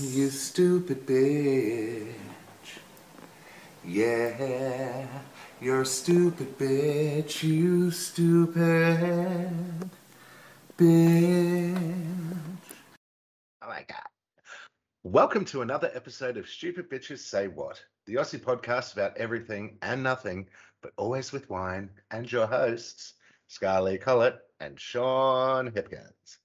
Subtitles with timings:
[0.00, 2.14] You stupid bitch.
[3.84, 5.06] Yeah,
[5.60, 7.42] you're a stupid bitch.
[7.42, 9.50] You stupid
[10.78, 11.76] bitch.
[13.60, 14.08] Oh my god.
[15.02, 20.02] Welcome to another episode of Stupid Bitches Say What, the Aussie podcast about everything and
[20.02, 20.48] nothing,
[20.80, 23.12] but always with wine, and your hosts,
[23.48, 26.38] Scarlett Collett and Sean Hipkins.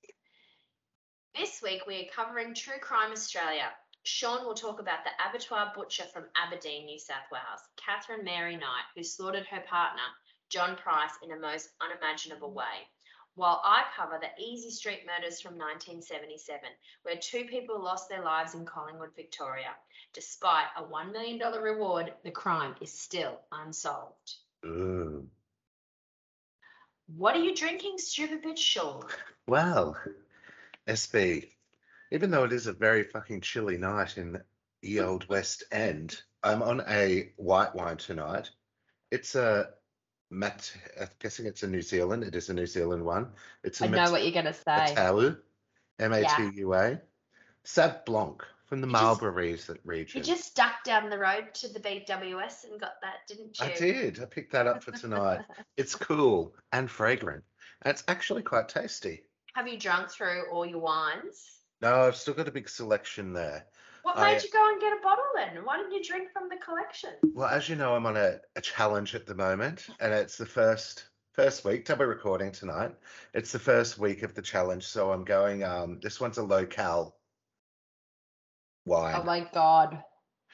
[1.38, 3.70] This week we are covering True Crime Australia.
[4.02, 8.86] Sean will talk about the abattoir butcher from Aberdeen, New South Wales, Catherine Mary Knight,
[8.96, 10.02] who slaughtered her partner,
[10.50, 12.88] John Price, in a most unimaginable way.
[13.36, 16.70] While I cover the Easy Street murders from 1977,
[17.04, 19.76] where two people lost their lives in Collingwood, Victoria.
[20.14, 24.38] Despite a $1 million reward, the crime is still unsolved.
[24.66, 25.28] Ooh.
[27.16, 29.04] What are you drinking, stupid bitch Sean?
[29.46, 29.96] Well,
[30.88, 31.50] SB,
[32.12, 34.42] even though it is a very fucking chilly night in
[34.82, 35.06] the hmm.
[35.06, 38.50] old West End, I'm on a white wine tonight.
[39.12, 39.70] It's a
[40.30, 42.24] Mat, I'm guessing it's a New Zealand.
[42.24, 43.30] It is a New Zealand one.
[43.64, 44.94] It's a I know what you're going to say.
[44.94, 45.38] Matua,
[46.00, 47.02] M A T U A.
[47.66, 50.18] Sauv Blanc from the Marlborough region.
[50.18, 53.66] You just ducked down the road to the BWS and got that, didn't you?
[53.66, 54.22] I did.
[54.22, 55.42] I picked that up for tonight.
[55.78, 57.44] it's cool and fragrant.
[57.82, 59.24] And it's actually quite tasty.
[59.58, 61.62] Have you drunk through all your wines?
[61.82, 63.66] No, I've still got a big selection there.
[64.04, 65.66] What I- made you go and get a bottle then?
[65.66, 67.14] Why didn't you drink from the collection?
[67.34, 70.46] Well, as you know, I'm on a, a challenge at the moment, and it's the
[70.46, 71.86] first first week.
[71.86, 72.94] Double recording tonight.
[73.34, 75.64] It's the first week of the challenge, so I'm going.
[75.64, 77.18] Um, this one's a low cal
[78.86, 79.16] wine.
[79.18, 80.04] Oh my god.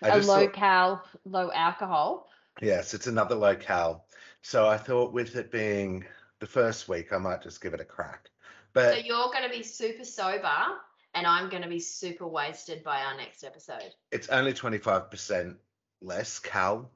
[0.02, 2.30] I a low thought- cal, low alcohol.
[2.62, 4.06] Yes, it's another low cal.
[4.44, 6.06] So I thought, with it being
[6.40, 8.30] the first week, I might just give it a crack.
[8.76, 10.50] So you're going to be super sober
[11.14, 13.94] and I'm going to be super wasted by our next episode.
[14.12, 15.56] it's only 25%
[16.02, 16.90] less cal.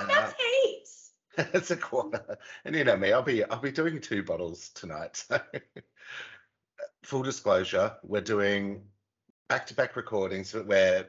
[0.00, 1.10] And that's heaps.
[1.52, 2.38] it's a quarter.
[2.64, 5.16] And you know me, I'll be I'll be doing two bottles tonight.
[5.28, 5.40] So
[7.02, 8.82] full disclosure, we're doing
[9.48, 11.06] back-to-back recordings, but we're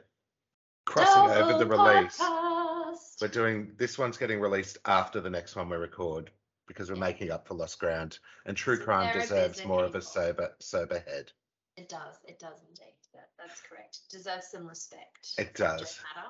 [0.84, 2.18] crossing over the Double release.
[2.18, 3.22] podcast.
[3.22, 6.30] We're doing this one's getting released after the next one we record
[6.66, 8.18] because we're making up for lost ground.
[8.46, 11.32] And true crime there deserves more of a sober sober head.
[11.76, 12.16] It does.
[12.26, 12.94] It does indeed.
[13.12, 14.00] That, that's correct.
[14.10, 15.34] Deserves some respect.
[15.38, 16.00] It does.
[16.14, 16.28] Matter.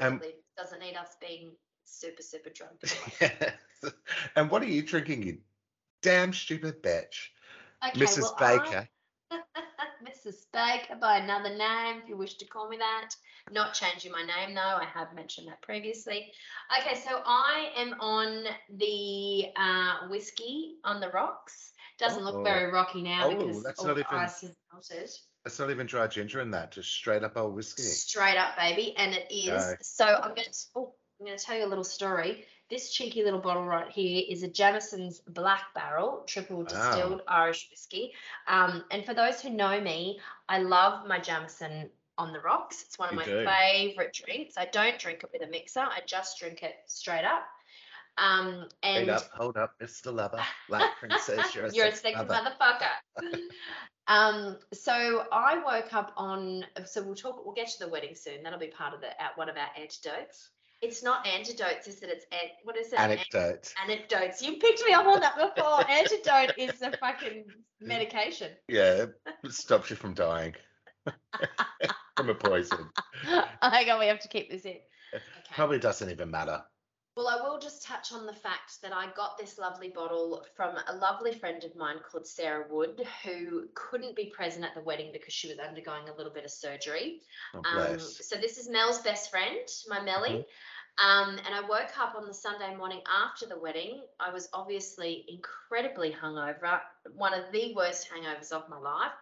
[0.00, 0.40] Um, Absolutely.
[0.56, 1.52] Doesn't need us being
[1.84, 2.80] super, super drunk.
[3.20, 3.94] Yes.
[4.36, 5.38] And what are you drinking, you
[6.02, 7.30] damn stupid bitch?
[7.84, 8.22] Okay, Mrs.
[8.22, 8.88] well, I- Baker.
[10.06, 10.46] Mrs.
[10.52, 13.10] Baker by another name, if you wish to call me that.
[13.50, 16.32] Not changing my name though, I have mentioned that previously.
[16.80, 18.44] Okay, so I am on
[18.76, 21.72] the uh, whiskey on the rocks.
[21.98, 22.42] Doesn't look Oh.
[22.42, 25.10] very rocky now Oh, because that's all not the even- ice is melted.
[25.44, 27.82] It's not even dry ginger in that, just straight up old whiskey.
[27.82, 29.74] Straight up, baby, and it is.
[29.82, 30.58] So I'm going to.
[30.76, 32.44] Oh, I'm going to tell you a little story.
[32.70, 38.12] This cheeky little bottle right here is a Jameson's Black Barrel triple distilled Irish whiskey.
[38.48, 41.90] Um, and for those who know me, I love my Jameson
[42.22, 42.84] on the rocks.
[42.86, 43.44] It's one of You my do.
[43.44, 44.54] favorite drinks.
[44.56, 45.80] I don't drink it with a mixer.
[45.80, 47.44] I just drink it straight up.
[48.18, 50.12] Um, and Wait up, hold up, Mr.
[50.14, 50.42] Lover.
[50.68, 52.34] Like princess, you're a You're a sexy lover.
[52.60, 53.38] motherfucker.
[54.06, 56.64] um, so I woke up on.
[56.84, 57.42] So we'll talk.
[57.44, 58.42] We'll get to the wedding soon.
[58.42, 60.50] That'll be part of the at one of our antidotes.
[60.82, 62.10] It's not antidotes, is it?
[62.10, 62.98] It's an, what is it?
[62.98, 63.72] An- Anecdote.
[63.82, 64.42] anecdotes.
[64.42, 65.88] You picked me up on that before.
[65.90, 67.44] Antidote is a fucking
[67.80, 68.50] medication.
[68.68, 69.06] Yeah,
[69.44, 70.54] it stops you from dying
[72.16, 72.90] from a poison.
[73.62, 73.98] I go.
[73.98, 74.78] We have to keep this in.
[75.14, 75.22] Okay.
[75.54, 76.62] Probably doesn't even matter.
[77.14, 80.76] Well, I will just touch on the fact that I got this lovely bottle from
[80.88, 85.10] a lovely friend of mine called Sarah Wood, who couldn't be present at the wedding
[85.12, 87.20] because she was undergoing a little bit of surgery.
[87.54, 90.46] Oh, Um, so this is Mel's best friend, my Melly.
[90.98, 94.02] Um, and I woke up on the Sunday morning after the wedding.
[94.20, 96.80] I was obviously incredibly hungover,
[97.16, 99.12] one of the worst hangovers of my life.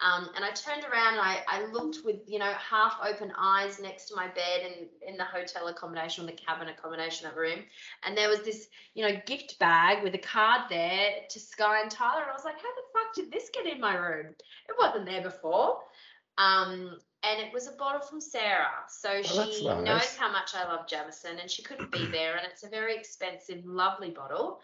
[0.00, 3.80] Um, and I turned around and I, I looked with, you know, half open eyes
[3.80, 7.64] next to my bed in, in the hotel accommodation, or the cabin accommodation the room.
[8.04, 11.90] And there was this, you know, gift bag with a card there to Sky and
[11.90, 12.22] Tyler.
[12.22, 14.26] And I was like, how the fuck did this get in my room?
[14.68, 15.80] It wasn't there before.
[16.38, 18.84] Um, and it was a bottle from Sarah.
[18.88, 19.84] So Oh, she nice.
[19.84, 22.36] knows how much I love Jameson and she couldn't be there.
[22.36, 24.60] And it's a very expensive, lovely bottle.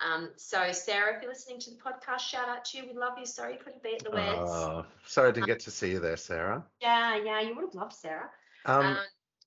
[0.00, 2.84] Um, so Sarah, if you're listening to the podcast, shout out to you.
[2.86, 3.26] We love you.
[3.26, 4.50] Sorry you couldn't be at the weds.
[4.52, 6.64] Oh, sorry I didn't get to see you there, Sarah.
[6.80, 8.30] Yeah, yeah, you would have loved Sarah.
[8.66, 8.96] Um, Um,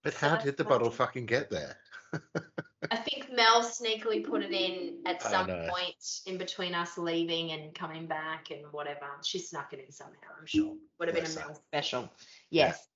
[0.03, 1.77] but so how did the bottle fucking get there?
[2.91, 7.75] I think Mel sneakily put it in at some point in between us leaving and
[7.75, 9.05] coming back and whatever.
[9.23, 10.75] She snuck it in somehow, I'm sure.
[10.99, 12.09] Would have been a Mel special.
[12.49, 12.87] Yes.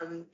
[0.00, 0.26] Um,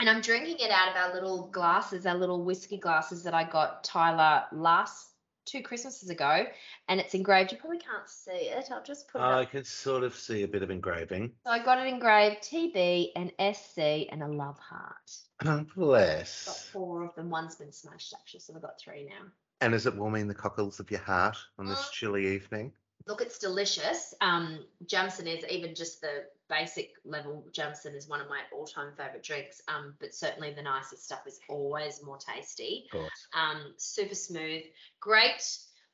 [0.00, 3.44] and I'm drinking it out of our little glasses, our little whiskey glasses that I
[3.44, 5.15] got Tyler last
[5.46, 6.44] two Christmases ago,
[6.88, 7.52] and it's engraved.
[7.52, 8.66] You probably can't see it.
[8.70, 9.50] I'll just put it I up.
[9.50, 11.32] can sort of see a bit of engraving.
[11.44, 15.10] So I got it engraved TB and SC and a love heart.
[15.44, 16.68] Oh, Got bless.
[16.72, 17.30] four of them.
[17.30, 19.26] One's been smashed actually, so I've got three now.
[19.62, 21.90] And is it warming the cockles of your heart on this Mm.
[21.92, 22.72] chilly evening?
[23.06, 24.14] Look, it's delicious.
[24.20, 27.46] Um, Jameson is even just the basic level.
[27.52, 29.62] Jameson is one of my all-time favorite drinks.
[29.68, 32.84] Um, but certainly the nicest stuff is always more tasty.
[32.86, 33.26] Of course.
[33.34, 34.62] Um, super smooth,
[35.00, 35.42] great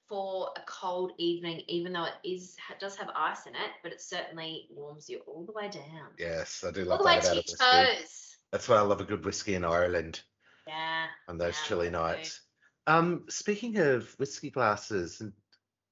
[0.08, 3.92] for a cold evening, even though it is ha- does have ice in it, but
[3.92, 6.10] it certainly warms you all the way down.
[6.18, 8.36] Yes, I do all love way that to about your toes.
[8.50, 10.20] That's why I love a good whiskey in Ireland
[10.66, 11.06] Yeah.
[11.28, 12.42] on those Yeah, chilly nights.
[12.86, 15.22] Um, speaking of whiskey glasses,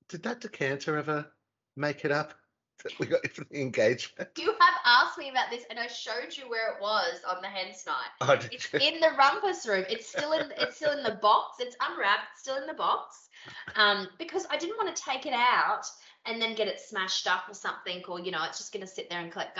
[0.08, 1.32] did that decanter ever
[1.76, 2.34] make it up
[2.82, 4.28] that we got for the engagement?
[4.38, 7.48] You have asked me about this, and I showed you where it was on the
[7.48, 8.10] hens night.
[8.20, 8.78] Oh, It's you?
[8.80, 9.84] in the rumpus room.
[9.88, 10.52] It's still in.
[10.58, 11.56] It's still in the box.
[11.60, 12.28] It's unwrapped.
[12.32, 13.28] It's still in the box.
[13.76, 15.86] Um, because I didn't want to take it out
[16.26, 19.08] and then get it smashed up or something, or you know, it's just gonna sit
[19.10, 19.56] there and collect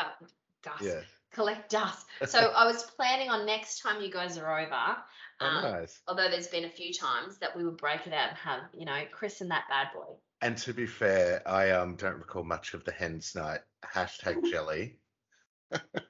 [0.63, 0.83] dust.
[0.83, 1.01] Yeah.
[1.33, 2.07] Collect dust.
[2.27, 4.97] So I was planning on next time you guys are over.
[5.41, 6.01] Oh, Um, nice.
[6.07, 8.85] although there's been a few times that we would break it out and have, you
[8.85, 10.13] know, Chris and that bad boy.
[10.43, 13.61] And to be fair, I um don't recall much of the hens night.
[13.85, 14.99] Hashtag jelly.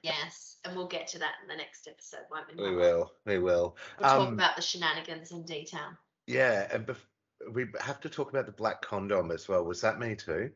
[0.01, 2.63] Yes, and we'll get to that in the next episode, won't we?
[2.71, 3.11] We will.
[3.25, 3.77] We will.
[3.99, 5.89] We'll talk Um, about the shenanigans in detail.
[6.27, 9.63] Yeah, and bef- we have to talk about the black condom as well.
[9.63, 10.51] Was that me too?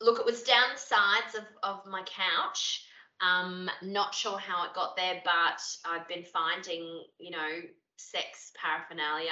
[0.00, 2.86] Look, it was down the sides of, of my couch.
[3.20, 7.60] Um, not sure how it got there, but I've been finding, you know,
[7.96, 9.30] sex paraphernalia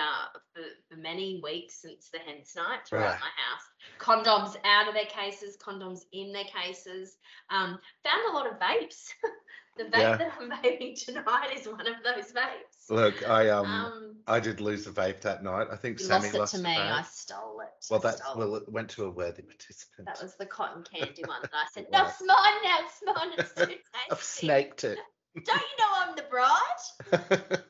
[0.54, 3.20] for, for many weeks since the hens night throughout Right.
[3.20, 3.64] my house.
[3.98, 7.16] Condoms out of their cases, condoms in their cases.
[7.50, 9.08] Um, found a lot of vapes.
[9.76, 10.16] the vape Yeah.
[10.16, 12.90] that I'm vaping tonight is one of those vapes.
[12.90, 15.68] Look, I um, Um, I did lose a vape that night.
[15.70, 16.76] I think Sammy lost it lost to me.
[16.76, 17.68] I stole it.
[17.90, 20.06] Well, I that's well, it went to a worthy participant.
[20.06, 23.30] That was the cotton candy one that I said, no, it's mine now, it's mine,
[23.38, 23.80] it's too tasty.
[24.10, 24.98] I've snaked it.
[25.34, 27.60] Don't you know I'm the bride?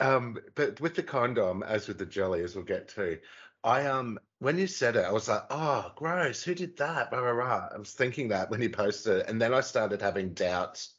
[0.00, 3.18] Um, but with the condom, as with the jelly, as we'll get to,
[3.62, 6.42] I um, when you said it, I was like, oh, gross.
[6.42, 7.10] Who did that?
[7.10, 7.68] Blah, blah, blah.
[7.74, 10.94] I was thinking that when you posted it, and then I started having doubts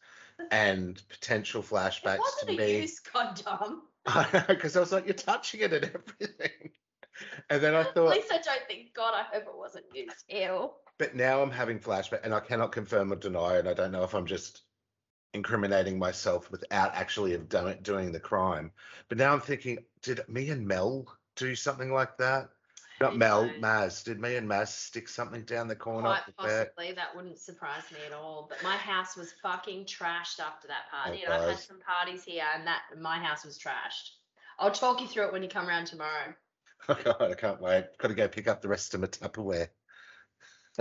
[0.52, 2.82] and potential It flashbacks wasn't to a me.
[2.82, 3.84] used condom.
[4.48, 6.72] because I was like, you're touching it and everything.
[7.50, 10.26] And then I thought, At least I don't think, God, I hope it wasn't used.
[10.28, 10.70] Ew.
[10.98, 14.04] but now I'm having flashback, and I cannot confirm or deny, and I don't know
[14.04, 14.64] if I'm just
[15.36, 18.72] incriminating myself without actually have done it, doing the crime.
[19.10, 21.06] But now I'm thinking, did me and Mel
[21.36, 22.50] do something like that?
[23.02, 23.54] Not Mel, know.
[23.60, 24.04] Maz.
[24.04, 26.08] Did me and Maz stick something down the corner?
[26.08, 26.70] Quite of the bed?
[26.76, 26.94] possibly.
[26.94, 28.48] That wouldn't surprise me at all.
[28.50, 31.20] But my house was fucking trashed after that party.
[31.20, 34.12] It and I've had some parties here, and that my house was trashed.
[34.58, 36.34] I'll talk you through it when you come around tomorrow.
[36.88, 37.86] Oh God, I can't wait.
[37.98, 39.68] Got to go pick up the rest of my Tupperware.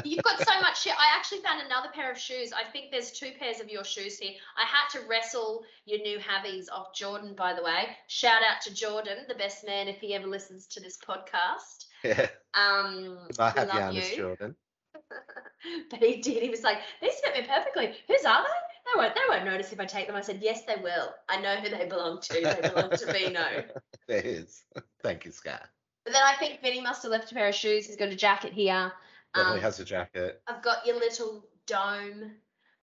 [0.04, 0.92] You've got so much shit.
[0.98, 2.52] I actually found another pair of shoes.
[2.52, 4.32] I think there's two pairs of your shoes here.
[4.56, 7.88] I had to wrestle your new Havies off Jordan, by the way.
[8.08, 11.86] Shout out to Jordan, the best man, if he ever listens to this podcast.
[12.02, 14.02] Yeah, Um, I have love you.
[14.16, 14.56] Jordan.
[15.90, 16.42] but he did.
[16.42, 17.94] He was like, "These fit me perfectly.
[18.08, 18.48] Whose are they?
[18.86, 19.14] They won't.
[19.14, 21.14] They won't notice if I take them." I said, "Yes, they will.
[21.28, 22.34] I know who they belong to.
[22.34, 23.64] They belong to Vino."
[24.06, 24.62] There is.
[25.02, 25.62] Thank you, Scott.
[26.04, 27.86] But then I think Vinny must have left a pair of shoes.
[27.86, 28.92] He's got a jacket here.
[29.34, 30.42] Definitely Um, has a jacket.
[30.46, 32.32] I've got your little dome.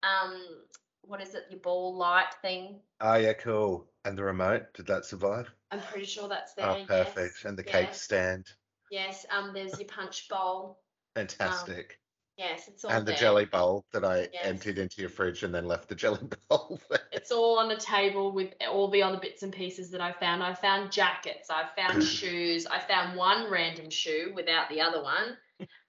[0.02, 0.64] Um,
[1.02, 1.44] what is it?
[1.50, 2.80] Your ball light thing.
[3.00, 3.86] Oh yeah, cool.
[4.04, 5.50] And the remote, did that survive?
[5.70, 6.66] I'm pretty sure that's there.
[6.66, 7.34] Oh, perfect.
[7.36, 7.44] Yes.
[7.44, 8.46] And the cake yes, stand,
[8.90, 9.24] Yes.
[9.30, 10.80] Um, there's your punch bowl.
[11.14, 11.98] fantastic.
[12.36, 13.18] Yes, it's all and the there.
[13.18, 14.44] jelly bowl that I Yes.
[14.44, 17.00] emptied into your fridge and then left the jelly bowl there.
[17.12, 20.42] It's all on the table with all the other bits and pieces that I found.
[20.42, 25.36] I found jackets, I found shoes, I found one random shoe without the other one.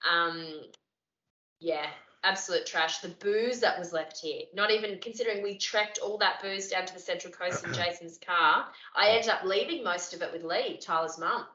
[0.09, 0.45] Um,
[1.59, 1.87] yeah,
[2.23, 2.99] absolute trash.
[2.99, 6.85] The booze that was left here, not even considering we trekked all that booze down
[6.85, 8.65] to the Central Coast in Jason's car.
[8.95, 11.45] I ended up leaving most of it with Lee, Tyler's mum,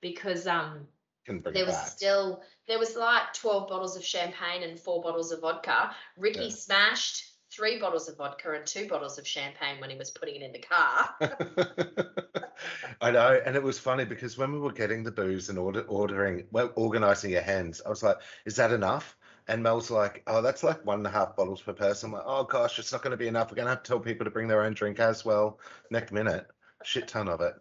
[0.00, 0.86] because um
[1.26, 1.86] there was back.
[1.86, 6.48] still there was like 12 bottles of champagne and four bottles of vodka ricky Yeah.
[6.48, 10.42] smashed three bottles of vodka and two bottles of champagne when he was putting it
[10.42, 11.14] in the car
[13.00, 15.80] I know, and it was funny because when we were getting the booze and order,
[15.88, 19.16] ordering, well, organizing your hands, I was like, "Is that enough?"
[19.48, 22.24] And Mel's like, "Oh, that's like one and a half bottles per person." I'm like,
[22.26, 23.50] "Oh gosh, it's not going to be enough.
[23.50, 25.58] We're going to have to tell people to bring their own drink as well."
[25.90, 26.46] Next minute,
[26.84, 27.54] shit ton of it.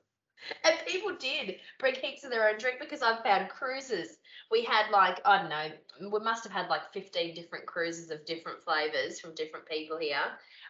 [0.64, 4.18] and people did bring heaps of their own drink because i've found Cruisers
[4.52, 8.26] we had like I don't know, we must have had like fifteen different Cruisers of
[8.26, 10.22] different flavors from different people here.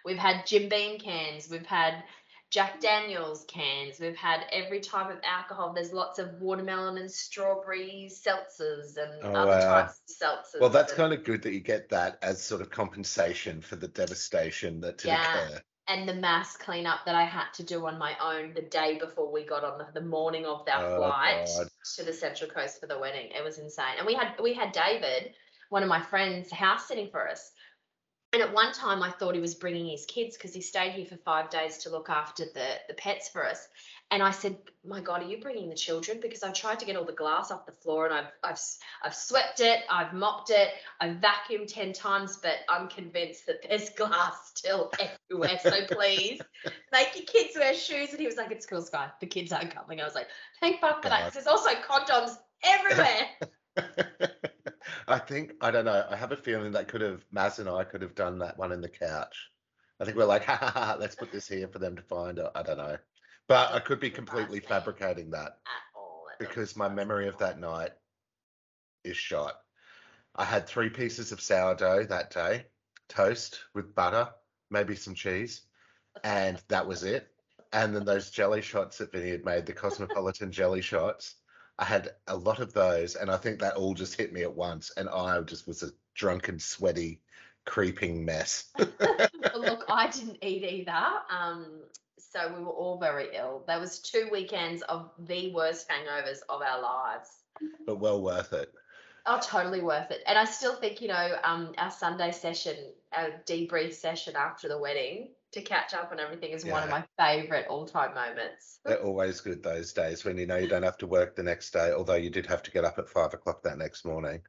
[0.06, 1.50] We've had Jim Beam cans.
[1.50, 2.04] We've had
[2.50, 4.00] Jack Daniels cans.
[4.00, 5.72] We've had every type of alcohol.
[5.74, 9.82] There's lots of watermelon and strawberry seltzers and Oh, other wow.
[9.82, 10.60] types of seltzers.
[10.60, 13.76] Well, that's and- kind of good that you get that as sort of compensation for
[13.76, 15.46] the devastation that did Yeah.
[15.48, 15.62] occur.
[15.90, 19.32] And the mass cleanup that I had to do on my own the day before
[19.32, 21.68] we got on the, the morning of our Oh, flight God.
[21.96, 23.32] to the Central Coast for the wedding.
[23.36, 23.96] It was insane.
[23.98, 25.34] And we had we had David,
[25.70, 27.52] one of my friends, house sitting for us.
[28.32, 31.06] And at one time, I thought he was bringing his kids because he stayed here
[31.06, 33.68] for five days to look after the the pets for us.
[34.12, 36.96] And I said, "My God, are you bringing the children?" Because I've tried to get
[36.96, 38.60] all the glass off the floor, and I've I've
[39.04, 40.70] I've swept it, I've mopped it,
[41.02, 45.60] I've vacuumed ten times, but I'm convinced that there's glass still everywhere.
[45.64, 46.40] So please,
[46.92, 48.12] make your kids wear shoes.
[48.12, 49.10] And he was like, "It's cool, Sky.
[49.20, 50.28] The kids aren't coming." I was like,
[50.60, 51.34] "Thank fuck for that." God.
[51.34, 53.28] there's also condoms everywhere.
[55.08, 56.06] I think I don't know.
[56.10, 58.72] I have a feeling that could have Maz and I could have done that one
[58.72, 59.50] in the couch.
[60.00, 62.40] I think we're like, ha ha ha, let's put this here for them to find.
[62.56, 62.98] I don't know,
[63.48, 66.24] but I could be completely fabricating that At all.
[66.28, 67.92] It doesn't because my memory of that night
[69.04, 69.56] is shot.
[70.36, 72.66] I had three pieces of sourdough that day,
[73.10, 74.30] toast with butter,
[74.70, 75.62] maybe some cheese,
[76.24, 77.28] and that was it.
[77.72, 81.36] And then those jelly shots that Vinny had made, the cosmopolitan jelly shots.
[81.80, 84.54] I had a lot of those, and I think that all just hit me at
[84.54, 87.22] once, and I just was a drunken, sweaty,
[87.66, 88.66] creeping mess.
[88.78, 91.06] Look, I didn't eat either.
[91.32, 91.84] Um,
[92.18, 93.64] so we were all very ill.
[93.66, 97.30] There was two weekends of the worst hangovers of our lives.
[97.86, 98.74] but well worth it.
[99.26, 100.22] Oh, totally worth it.
[100.28, 102.76] And I still think, you know, um, our Sunday session,
[103.14, 107.04] our debrief session after the wedding to catch up on everything is one of my
[107.18, 108.80] favorite all-time moments.
[108.86, 111.72] They're always good those days when you know you don't have to work the next
[111.72, 114.42] day, although you did have to get up at five o'clock that next morning.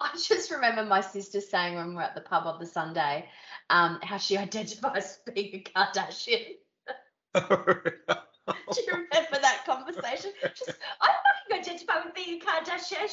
[0.00, 3.28] I just remember my sister saying when we were at the pub on the Sunday,
[3.70, 6.54] um, how she identifies as being a Kardashian.
[8.74, 10.32] Do you remember that conversation?
[10.54, 11.08] Just, I
[11.50, 13.08] fucking identify with being a Kardashian.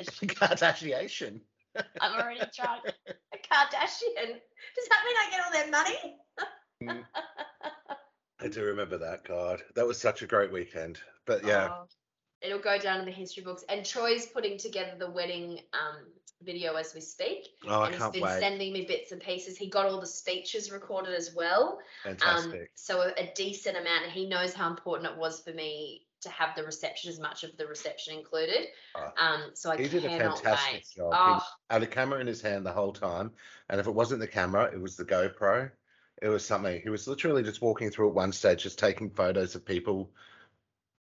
[0.00, 1.40] Kardashian.
[2.00, 2.84] I'm already drunk.
[2.86, 4.28] A Kardashian.
[4.76, 6.16] Does that mean I get all their money?
[8.40, 9.24] I do remember that.
[9.24, 11.00] God, that was such a great weekend.
[11.26, 11.86] But yeah, Oh,
[12.40, 13.64] it'll go down in the history books.
[13.68, 16.06] And Troy's putting together the wedding um,
[16.42, 17.50] video as we speak.
[17.68, 18.40] oh, I and he's can't been wait.
[18.40, 19.56] sending me bits and pieces.
[19.56, 21.78] He got all the speeches recorded as well.
[22.04, 22.70] Um, Fantastic.
[22.74, 24.06] so a, a decent amount.
[24.10, 27.56] He knows how important it was for me to have the reception, as much of
[27.56, 28.68] the reception included.
[28.96, 30.86] Oh, Um, so I he did a cannot fantastic wait.
[30.96, 31.12] job.
[31.12, 33.32] He Oh, had a camera in his hand the whole time,
[33.68, 35.70] and if it wasn't the camera, it was the GoPro.
[36.22, 36.80] It was something.
[36.80, 40.08] He was literally just walking through at one stage, just taking photos of people,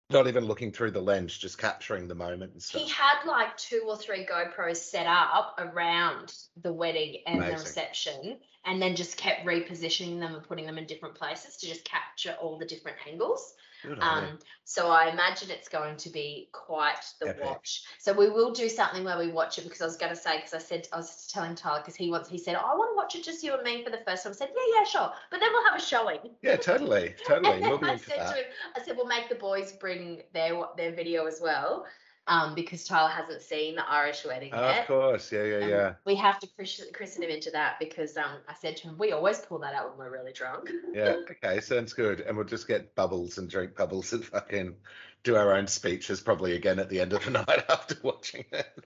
[0.10, 2.82] not even looking through the lens, just capturing the moment and stuff.
[2.82, 8.38] he had like two or three GoPros set up around the wedding and the reception,
[8.66, 12.38] and then just kept repositioning them and putting them in different places to just capture
[12.42, 13.54] all the different angles.
[13.84, 14.30] Good on him.
[14.32, 17.44] Um, so I imagine it's going to be quite the Epic.
[17.44, 17.84] watch.
[18.00, 20.38] So we will do something where we watch it because I was going to say
[20.38, 22.92] because I said I was telling Tyler because he wants he said oh, I want
[22.92, 24.32] to watch it just you and me for the first time.
[24.32, 26.20] I said yeah yeah sure, but then we'll have a showing.
[26.42, 27.62] Yeah, totally, totally.
[27.72, 28.30] We'll be I said that.
[28.30, 28.46] to him,
[28.76, 31.86] I said we'll make the boys bring their their video as well,
[32.28, 34.82] um, because Tyler hasn't seen the Irish wedding Oh, yet.
[34.82, 38.16] of course, yeah, yeah, And yeah, We have to christen, christen him into that because
[38.18, 40.70] um, I said to him, we always pull that out when we're really drunk.
[40.94, 41.16] yeah.
[41.44, 42.22] Okay, sounds good.
[42.22, 44.76] And we'll just get bubbles and drink bubbles and fucking
[45.24, 48.86] do our own speeches probably again at the end of the night after watching it.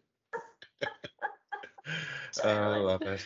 [2.44, 3.25] oh, I love it.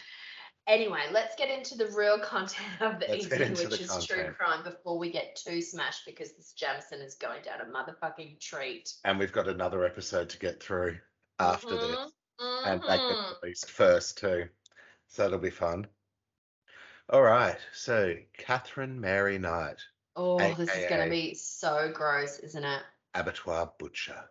[0.70, 4.64] Anyway, let's get into the real content of the Let's evening, which is true crime,
[4.64, 8.94] before we get too smashed because this Jameson is going down a motherfucking treat.
[9.04, 11.00] And we've got another episode to get through
[11.40, 11.98] after this.
[12.40, 13.08] Mhm, And mhm.
[13.10, 14.48] gets released first too.
[15.08, 15.88] So that'll be fun.
[17.10, 17.58] All right.
[17.74, 19.82] So Catherine Mary Knight,
[20.16, 22.84] Oh, this is going to be so gross, isn't it?
[23.16, 24.30] abattoir butcher.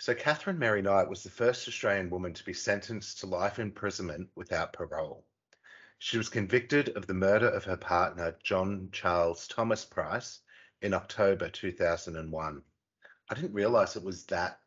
[0.00, 4.30] So Catherine Mary Knight was the first Australian woman to be sentenced to life imprisonment
[4.36, 5.24] without parole.
[5.98, 10.38] She was convicted of the murder of her partner, John Charles Thomas Price,
[10.82, 12.62] in October 2001.
[13.28, 14.60] I didn't realize it was that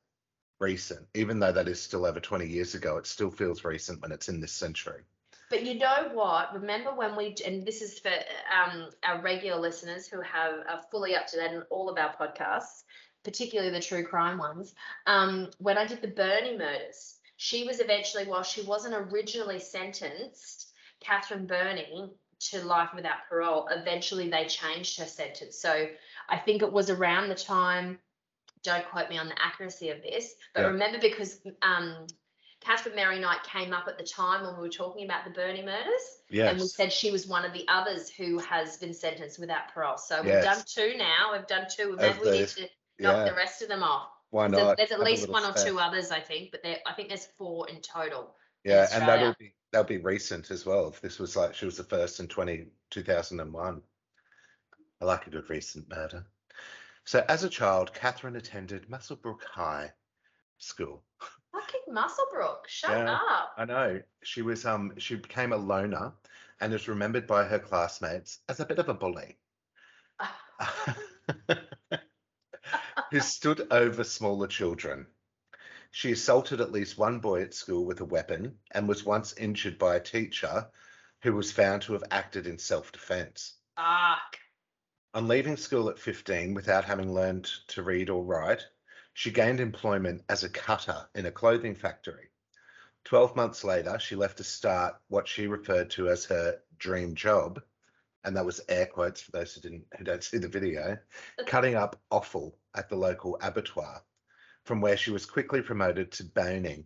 [0.60, 2.98] recent, even though that is still over 20 years ago.
[2.98, 5.04] It still feels recent when it's in this century.
[5.50, 6.54] But you know what?
[6.54, 11.16] Remember when we, and this is for um, our regular listeners who have are fully
[11.16, 12.84] up to date on all of our podcasts,
[13.24, 14.74] particularly the true crime ones.
[15.08, 20.72] Um, when I did the Birnie murders, she was eventually, while she wasn't originally sentenced,
[21.00, 25.58] Catherine Birnie to life without parole, eventually they changed her sentence.
[25.58, 25.88] So
[26.30, 28.00] I think it was around the time
[28.64, 30.68] don't quote me on the accuracy of this, but Yeah.
[30.68, 32.06] remember because um,
[32.60, 35.64] Catherine Mary Knight came up at the time when we were talking about the Birnie
[35.64, 39.74] murders, and we said she was one of the others who has been sentenced without
[39.74, 39.98] parole.
[39.98, 41.32] So we've done two now.
[41.34, 41.98] We've done two.
[42.22, 42.70] We need to
[43.02, 43.32] knock Yeah.
[43.32, 44.10] the rest of them off.
[44.30, 44.78] Why not?
[44.78, 47.68] there's at least one or two others, I think, but there, I think there's four
[47.70, 48.36] in total.
[48.64, 50.88] Yeah, and that'll be that'll be recent as well.
[50.88, 53.82] If this was like she was the first in 20, 2001.
[55.02, 56.26] I like a good recent murder.
[57.06, 59.92] So as a child, Catherine attended Muswellbrook High
[60.60, 61.04] School.
[61.52, 63.14] Fucking Muswellbrook, shut Yeah.
[63.14, 63.54] up.
[63.58, 66.14] I know she was um she became a loner
[66.62, 69.38] and is remembered by her classmates as a bit of a bully.
[73.12, 75.06] who stood over smaller children.
[75.92, 79.78] She assaulted at least one boy at school with a weapon and was once injured
[79.78, 80.70] by a teacher
[81.22, 83.56] who was found to have acted in self defense.
[83.76, 84.38] Fuck.
[85.14, 88.66] On leaving school at 15 without having learned to read or write,
[89.14, 92.30] she gained employment as a cutter in a clothing factory.
[93.04, 97.62] 12 months later, she left to start what she referred to as her dream job,
[98.24, 100.98] and that was air quotes for those who didn't who don't see the video,
[101.46, 104.04] cutting up offal at the local abattoir,
[104.64, 106.86] from where she was quickly promoted to boning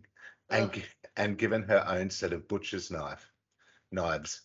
[0.50, 0.68] and oh.
[0.68, 0.84] gi-
[1.16, 3.30] and given her own set of butcher's knife
[3.92, 4.42] knives.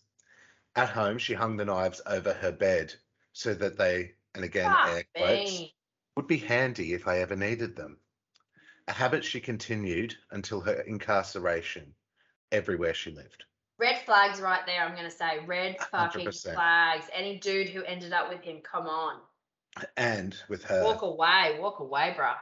[0.75, 2.93] At home, she hung the knives over her bed
[3.33, 5.75] so that they, and again, ah, air quotes, me.
[6.15, 7.98] would be handy if I ever needed them.
[8.88, 11.93] A habit she continued until her incarceration
[12.51, 13.43] everywhere she lived.
[13.77, 15.39] Red flags right there, I'm going to say.
[15.45, 16.53] Red fucking 100%.
[16.53, 17.05] flags.
[17.13, 19.19] Any dude who ended up with him, come on.
[19.98, 21.58] And with her, Walk away.
[21.60, 22.36] Walk away, bruh.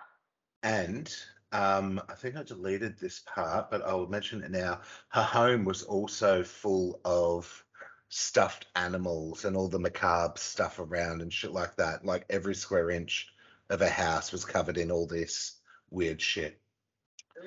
[0.63, 1.13] and
[1.51, 4.81] um, I think I deleted this part, but I'll mention it now.
[5.09, 7.63] Her home was also full of
[8.09, 12.05] stuffed animals and all the macabre stuff around and shit like that.
[12.05, 13.27] Like every square inch
[13.69, 15.59] of her house was covered in all this
[15.91, 16.59] weird shit.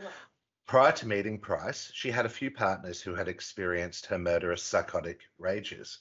[0.05, 0.13] Ugh.
[0.67, 5.21] Prior to meeting Price, she had a few partners who had experienced her murderous psychotic
[5.39, 5.99] rages.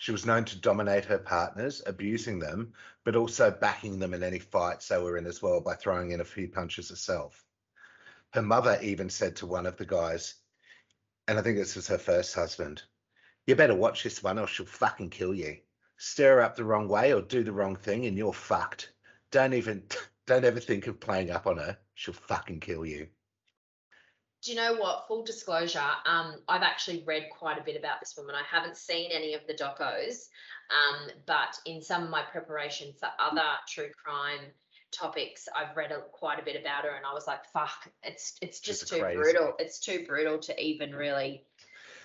[0.00, 2.72] She was known to dominate her partners, abusing them,
[3.04, 6.22] but also backing them in any fights they were in as well by throwing in
[6.22, 7.44] a few punches herself.
[8.32, 10.36] Her mother even said to one of the guys,
[11.28, 12.82] and I think this was her first husband,
[13.44, 15.58] you better watch this one or she'll fucking kill you.
[15.98, 18.94] Stir her up the wrong way or do the wrong thing and you're fucked.
[19.30, 19.82] Don't even,
[20.26, 21.76] don't ever think of playing up on her.
[21.92, 23.06] She'll fucking kill you.
[24.42, 25.04] Do you know what?
[25.06, 28.34] Full disclosure, um, I've actually read quite a bit about this woman.
[28.34, 30.28] I haven't seen any of the docos,
[30.70, 34.40] um, but in some of my preparation for other true crime
[34.92, 38.36] topics, I've read a, quite a bit about her, and I was like, "Fuck, it's
[38.40, 39.16] it's just too crazy.
[39.16, 39.52] brutal.
[39.58, 41.44] It's too brutal to even really,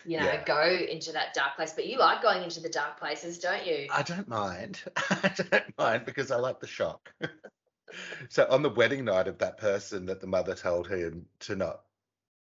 [0.06, 0.44] you know, Yeah.
[0.44, 3.88] go into that dark place." But you like going into the dark places, don't you?
[3.90, 4.84] I don't mind.
[5.10, 7.14] I don't mind because I like the shock.
[8.30, 11.85] so on the wedding night of that person that the mother told him to not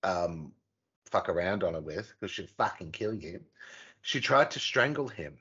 [0.03, 0.51] um
[1.09, 3.41] fuck around on her with because she'd fucking kill you,
[4.01, 5.37] she tried to strangle him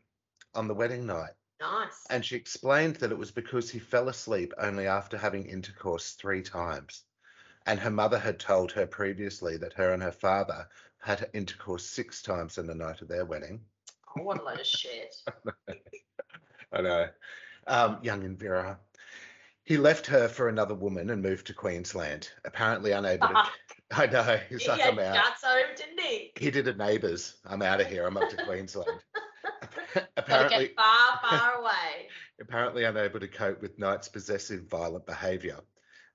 [0.55, 1.33] on the wedding night.
[1.61, 2.07] nice.
[2.11, 6.43] And she explained that it was because he fell asleep only after having intercourse three
[6.43, 7.03] times.
[7.67, 10.69] And her mother had told her previously that her and her father
[10.99, 13.61] had intercourse six times in the night of their wedding.
[14.17, 15.15] oh, what a load of shit.
[16.73, 17.09] I know.
[17.67, 18.79] Um, young and Vera.
[19.65, 23.51] He left her for another woman and moved to Queensland, apparently unable to.
[23.93, 24.39] I know.
[24.49, 25.15] He's he like, I'm out.
[25.15, 26.33] guts him, didn't he?
[26.39, 27.37] He did a neighbours.
[27.45, 28.07] I'm out of here.
[28.07, 29.01] I'm up to Queensland.
[30.17, 32.09] Apparently, get far, far away.
[32.41, 35.59] apparently unable to cope with Knight's possessive, violent behaviour.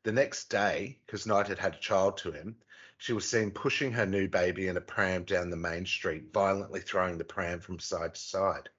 [0.04, 2.56] The next day, because Knight had had a child to him,
[2.98, 6.82] she was seen pushing her new baby in a pram down the main street, violently
[6.82, 8.70] throwing the pram from side to side.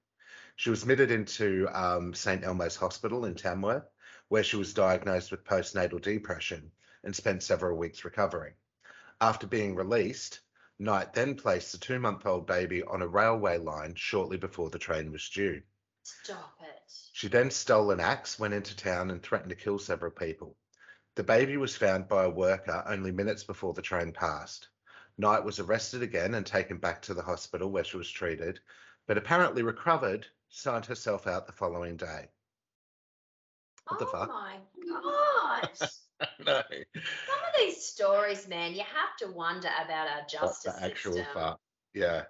[0.57, 2.45] She was admitted into um, St.
[2.45, 3.91] Elmo's Hospital in Tamworth,
[4.29, 6.71] where she was diagnosed with postnatal depression
[7.03, 8.55] and spent several weeks recovering.
[9.25, 10.41] After being released,
[10.79, 14.79] Knight then placed the two month old baby on a railway line shortly before the
[14.79, 15.63] train was due.
[16.03, 16.93] Stop it.
[17.15, 20.59] She then stole an axe, went into town, and threatened to kill several people.
[21.15, 24.69] The baby was found by a worker only minutes before the train passed.
[25.17, 28.61] Knight was arrested again and taken back to the hospital where she was treated,
[29.07, 32.29] but apparently recovered, signed herself out the following day.
[33.87, 35.71] What the oh my god.
[35.75, 35.89] Some
[36.47, 36.63] no,
[37.55, 41.55] of these stories, man, you have to wonder about our justice the actual system.
[41.93, 42.25] Yeah.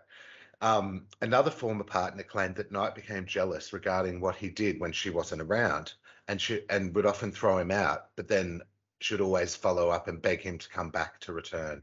[0.61, 5.11] Um, another former partner claimed that Knight became jealous regarding what he did when she
[5.11, 5.95] wasn't around,
[6.29, 8.63] and she and would often throw him out, but then
[9.01, 11.83] should always follow up and beg him to come back to return.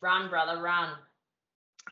[0.00, 0.94] Run, brother, run.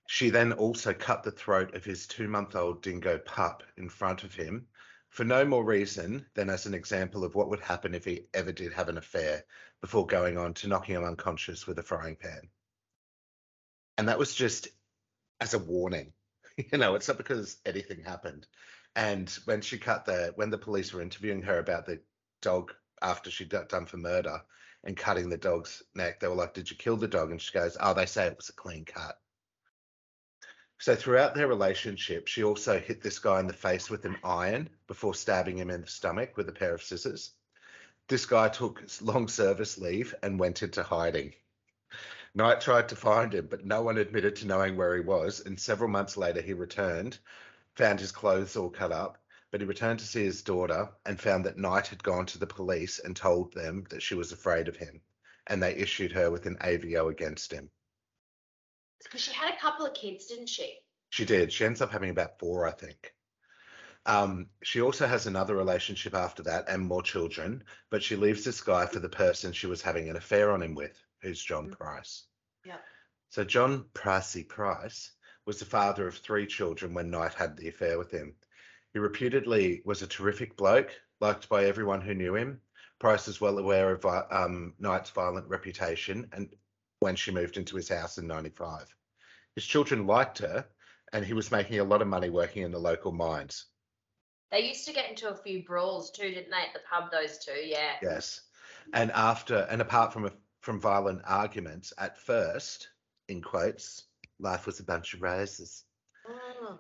[0.07, 4.23] She then also cut the throat of his two month old dingo pup in front
[4.23, 4.67] of him
[5.09, 8.53] for no more reason than as an example of what would happen if he ever
[8.53, 9.45] did have an affair
[9.87, 12.49] before going on to knocking him unconscious with a frying pan.
[13.97, 14.67] And that was just
[15.41, 16.13] as a warning.
[16.73, 18.47] You know, it's not because anything happened.
[18.95, 22.01] And when she cut the, when the police were interviewing her about the
[22.41, 22.73] dog
[23.03, 24.41] after she'd do- done for murder
[24.83, 27.31] and cutting the dog's neck, they were like, Did you kill the dog?
[27.31, 29.21] And she goes, Oh, they say it was a clean cut.
[30.79, 34.71] So throughout their relationship, she also hit this guy in the face with an iron
[34.87, 37.33] before stabbing him in the stomach with a pair of scissors.
[38.09, 41.35] This guy took long service leave and went into hiding.
[42.35, 45.41] Knight tried to find him, but no one admitted to knowing where he was.
[45.41, 47.19] And several months later, he returned,
[47.75, 49.19] found his clothes all cut up,
[49.51, 52.47] but he returned to see his daughter and found that Knight had gone to the
[52.47, 55.01] police and told them that she was afraid of him.
[55.49, 57.71] And they issued her with an AVO against him.
[59.03, 60.79] Because she had a couple of kids, didn't she?
[61.11, 61.53] She did.
[61.53, 63.16] She ends up having about four, I think.
[64.07, 68.61] Um, she also has another relationship after that and more children, but she leaves this
[68.61, 71.73] guy for the person she was having an affair on him with, who's John Mhm.
[71.73, 72.27] Price.
[72.65, 72.85] Yep.
[73.31, 75.11] So John Pricey Price
[75.45, 78.37] was the father of three children when Knight had the affair with him.
[78.93, 80.91] He reputedly was a terrific bloke,
[81.21, 82.61] liked by everyone who knew him.
[82.99, 86.55] Price is well aware of um, Knight's violent reputation and
[87.01, 88.95] when she moved into his house in 95.
[89.55, 90.67] His children liked her,
[91.13, 93.67] and he was making a lot of money working in the local mines.
[94.51, 97.11] They used to get into a few brawls too, didn't they, at the pub?
[97.11, 97.95] Those two, yeah.
[98.03, 98.43] Yes.
[98.93, 102.89] And after, and apart from a, from violent arguments, at first,
[103.29, 104.05] in quotes,
[104.39, 105.85] life was a bunch of roses.
[106.29, 106.79] Mm.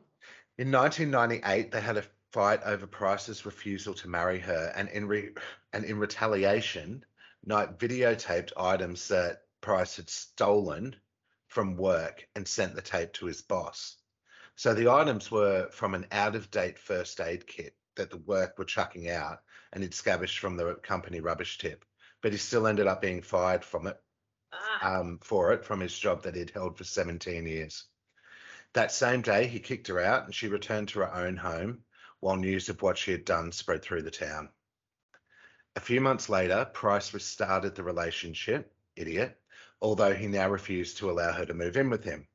[0.58, 5.34] In 1998, they had a fight over Price's refusal to marry her, and in re-
[5.72, 7.04] and in retaliation,
[7.44, 10.96] Knight videotaped items that Price had stolen
[11.48, 13.96] from work and sent the tape to his boss.
[14.56, 19.08] So the items were from an out-of-date first aid kit that the work were chucking
[19.10, 19.40] out,
[19.72, 21.84] and he'd scavenged from the company rubbish tip.
[22.22, 24.00] But he still ended up being fired from it
[24.52, 27.84] Ah, um, for it from his job that he'd held for 17 years.
[28.72, 31.84] That same day, he kicked her out and she returned to her own home
[32.20, 34.48] while news of what she had done spread through the town.
[35.76, 39.38] A few months later, Price restarted the relationship, idiot,
[39.82, 42.26] although he now refused to allow her to move in with him.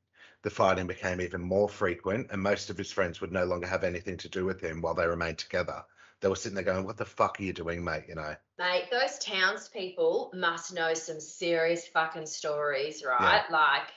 [0.42, 3.84] The fighting became even more frequent, and most of his friends would no longer have
[3.84, 5.84] anything to do with him while they remained together.
[6.20, 8.04] They were sitting there going, What the fuck are you doing, mate?
[8.08, 8.34] You know?
[8.58, 13.44] mate, those townspeople must know some serious fucking stories, right?
[13.50, 13.88] Like,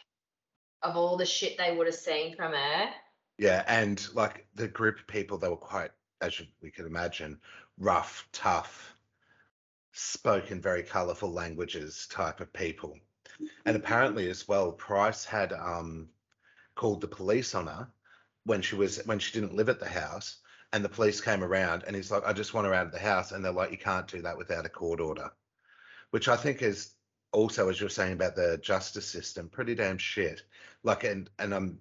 [0.81, 2.89] of all the shit they would have seen from her.
[3.37, 7.41] Yeah, and like the group of people, they were quite, as you- we could imagine,
[7.77, 8.95] rough, tough,
[9.91, 12.97] spoken very colourful languages type of people.
[13.65, 16.09] And apparently, as well, Price had um,
[16.75, 17.87] called the police on her
[18.45, 20.37] when she was when she didn't live at the house,
[20.73, 22.99] and the police came around, and he's like, "I just want her out of the
[22.99, 25.31] house," and they're like, "You can't do that without a court order,"
[26.11, 26.91] which I think is
[27.31, 30.43] also, as you're saying about the justice system, pretty damn shit.
[30.83, 31.79] Like, and and I'm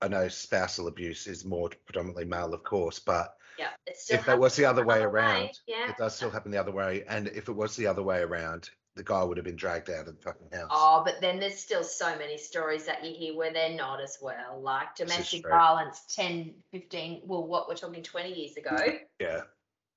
[0.00, 4.56] I know spousal abuse is more predominantly male, of course, but Yeah, if that was
[4.56, 5.90] the other way around, yeah.
[5.90, 7.04] it does still happen the other way.
[7.08, 10.08] And if it was the other way around, the guy would have been dragged out
[10.08, 10.70] of the fucking house.
[10.70, 14.18] Oh, but then there's still so many stories that you hear where they're not as
[14.20, 14.60] well.
[14.60, 18.76] Like domestic violence 10, 15, well, what we're talking 20 years ago.
[19.20, 19.42] Yeah,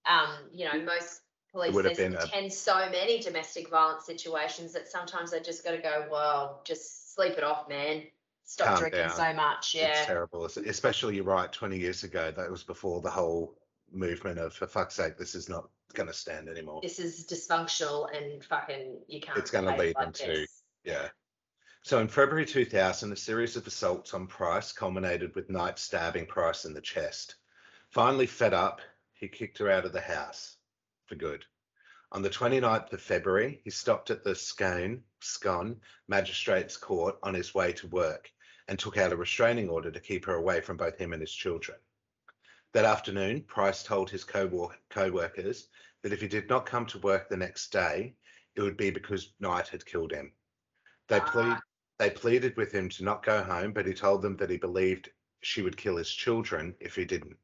[0.06, 4.74] Um, you know, most police would have been a- 10 so many domestic violence situations
[4.74, 8.04] that sometimes they just got to go, well, just sleep it off, man.
[8.44, 9.16] Stop Calm drinking down.
[9.16, 9.76] so much.
[9.76, 9.90] Yeah.
[9.98, 10.46] It's terrible.
[10.46, 11.52] Especially you're right.
[11.52, 13.59] Twenty years ago, that was before the whole
[13.92, 16.82] movement of for fuck's sake, this is not going to stand anymore.
[16.84, 19.38] This is dysfunctional and fucking you can't.
[19.38, 20.48] It's gonna lead like into-
[20.84, 21.10] Yeah.
[21.82, 26.66] So in February 2000, a series of assaults on Price culminated with Knight stabbing Price
[26.66, 27.36] in the chest.
[27.90, 28.82] Finally fed up,
[29.14, 30.58] he kicked her out of the house
[31.06, 31.46] for good.
[32.12, 37.54] On the 29th of February, he stopped at the Scone, Scone Magistrates Court on his
[37.54, 38.30] way to work
[38.68, 41.32] and took out a restraining order to keep her away from both him and his
[41.34, 41.78] children.
[42.74, 45.70] That afternoon, Price told his co workers
[46.04, 48.16] that if he did not come to work the next day,
[48.56, 50.34] it would be because Knight had killed him.
[51.08, 51.62] They plead, Ah.
[51.98, 55.12] they pleaded with him to not go home, but he told them that he believed
[55.42, 57.38] she would kill his children if he didn't.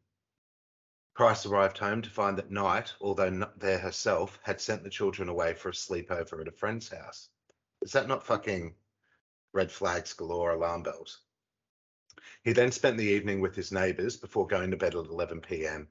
[1.15, 5.29] Price arrived home to find that Knight, although not there herself, had sent the children
[5.29, 7.29] away for a sleepover at a friend's house.
[7.81, 8.75] Is that not fucking
[9.53, 11.24] red flags galore alarm bells?
[12.43, 15.87] He then spent the evening with his neighbours before going to bed at 11 p.m.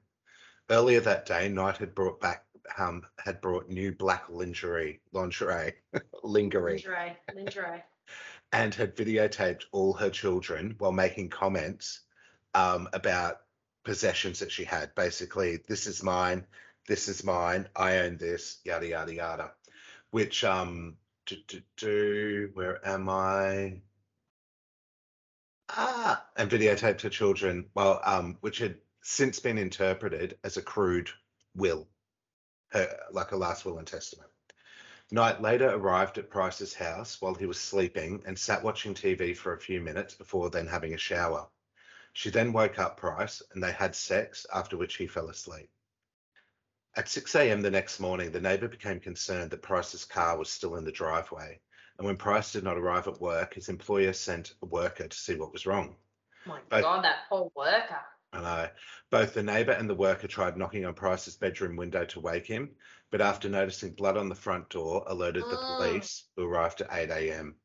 [0.69, 2.45] Earlier that day, Knight had brought back
[2.77, 5.73] um, had brought new black lingerie, lingerie,
[6.23, 7.83] lingerie, Lingerie, lingerie.
[8.51, 12.01] and had videotaped all her children while making comments
[12.53, 13.41] um, about
[13.83, 14.95] possessions that she had.
[14.95, 16.45] Basically, this is mine,
[16.87, 19.51] this is mine, I own this, yada yada yada.
[20.11, 23.81] Which um do, do, do, where am I?
[25.69, 31.09] Ah, and videotaped her children, well, um, which had since been interpreted as a crude
[31.55, 31.87] will,
[32.69, 34.29] her, like a last will and testament.
[35.11, 39.53] Knight later arrived at Price's house while he was sleeping and sat watching TV for
[39.53, 41.47] a few minutes before then having a shower.
[42.13, 45.69] She then woke up Price and they had sex, after which he fell asleep.
[46.95, 47.61] At 6 a.m.
[47.61, 51.59] the next morning, the neighbour became concerned that Price's car was still in the driveway.
[51.97, 55.35] And when Price did not arrive at work, his employer sent a worker to see
[55.35, 55.95] what was wrong.
[56.45, 57.99] My Both- God, that poor worker.
[58.33, 58.69] I know.
[59.11, 62.75] Both the neighbour and the worker tried knocking on Price's bedroom window to wake him,
[63.09, 65.77] but after noticing blood on the front door, alerted the Mm.
[65.77, 67.55] police, who arrived at 8 a.m.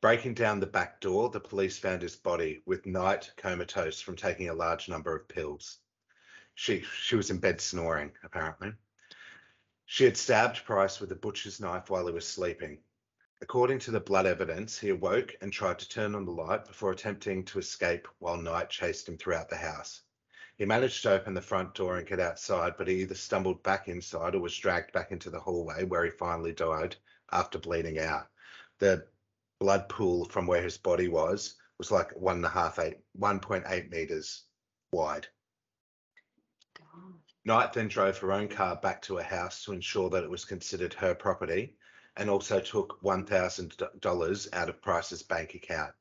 [0.00, 4.48] Breaking down the back door, the police found his body with Knight comatose from taking
[4.48, 5.78] a large number of pills.
[6.54, 8.74] She she was in bed snoring, apparently.
[9.86, 12.82] She had stabbed Price with a butcher's knife while he was sleeping.
[13.42, 16.92] According to the blood evidence, he awoke and tried to turn on the light before
[16.92, 20.02] attempting to escape while Knight chased him throughout the house.
[20.58, 23.88] He managed to open the front door and get outside, but he either stumbled back
[23.88, 26.94] inside or was dragged back into the hallway where he finally died
[27.32, 28.28] after bleeding out.
[28.78, 29.08] The
[29.58, 33.90] blood pool from where his body was was like one and a half, eight, 1.8
[33.90, 34.44] meters
[34.92, 35.26] wide.
[36.78, 37.14] God.
[37.44, 40.44] Knight then drove her own car back to her house to ensure that it was
[40.44, 41.76] considered her property
[42.16, 45.92] and also took $1,000 out of Price's bank account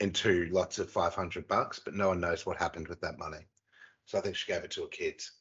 [0.00, 3.46] into lots of 500 bucks, but no one knows what happened with that money.
[4.06, 5.32] So I think she gave it to her kids.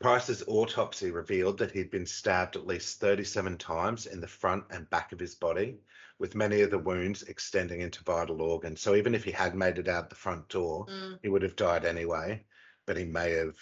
[0.00, 4.88] Price's autopsy revealed that he'd been stabbed at least 37 times in the front and
[4.90, 5.78] back of his body,
[6.18, 8.80] with many of the wounds extending into vital organs.
[8.80, 11.18] So even if he had made it out the front door, Mm.
[11.22, 12.44] he would have died anyway,
[12.84, 13.58] but he may have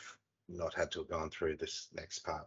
[0.49, 2.47] not had to have gone through this next part.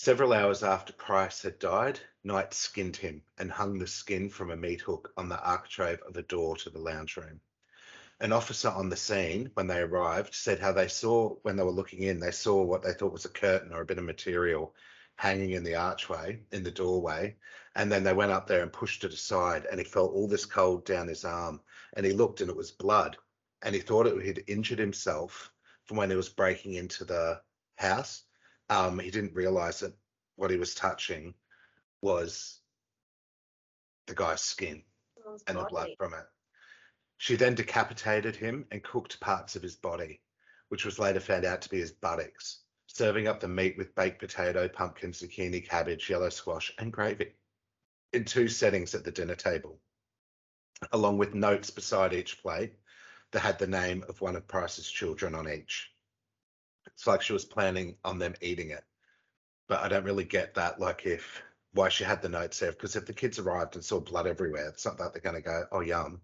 [0.00, 4.56] Several hours after Price had died, Knight skinned him and hung the skin from a
[4.56, 7.40] meat hook on the architrave of the door to the lounge room.
[8.20, 11.72] An officer on the scene, when they arrived, said how they saw, when they were
[11.72, 14.72] looking in, they saw what they thought was a curtain or a bit of material
[15.16, 17.36] hanging in the archway, in the doorway.
[17.74, 20.46] And then they went up there and pushed it aside, and he felt all this
[20.46, 21.60] cold down his arm.
[21.94, 23.16] And he looked, and it was blood.
[23.62, 25.50] And he thought it had injured himself
[25.86, 27.40] from when he was breaking into the
[27.74, 28.22] house.
[28.70, 29.94] Um, he didn't realize that
[30.36, 31.34] what he was touching
[32.02, 32.60] was
[34.06, 34.82] the guy's skin
[35.16, 36.26] Someone's and the blood from it.
[37.16, 40.20] She then decapitated him and cooked parts of his body,
[40.68, 44.20] which was later found out to be his buttocks, serving up the meat with baked
[44.20, 47.32] potato, pumpkin, zucchini, cabbage, yellow squash, and gravy
[48.12, 49.80] in two settings at the dinner table,
[50.92, 52.74] along with notes beside each plate
[53.32, 55.90] that had the name of one of Price's children on each.
[56.94, 58.84] It's like she was planning on them eating it.
[59.68, 61.42] But I don't really get that, like if
[61.74, 64.68] why she had the notes there, because if the kids arrived and saw blood everywhere,
[64.68, 66.20] it's not like they're gonna go, oh yum.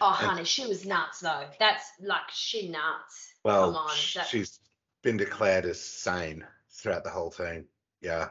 [0.00, 1.46] Oh, And- honey, she was nuts though.
[1.58, 3.34] That's like she nuts.
[3.44, 4.58] Well, on, sh- that- she's
[5.02, 7.66] been declared as sane throughout the whole thing.
[8.00, 8.30] Yeah.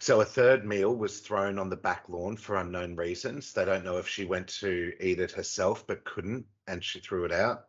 [0.00, 3.52] So a third meal was thrown on the back lawn for unknown reasons.
[3.52, 7.24] They don't know if she went to eat it herself but couldn't, and she threw
[7.24, 7.68] it out,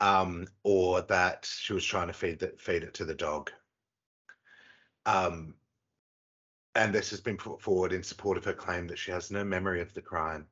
[0.00, 3.50] um, or that she was trying to feed the, feed it to the dog.
[5.04, 5.54] Um,
[6.74, 9.44] and this has been put forward in support of her claim that she has no
[9.44, 10.46] memory of the crime.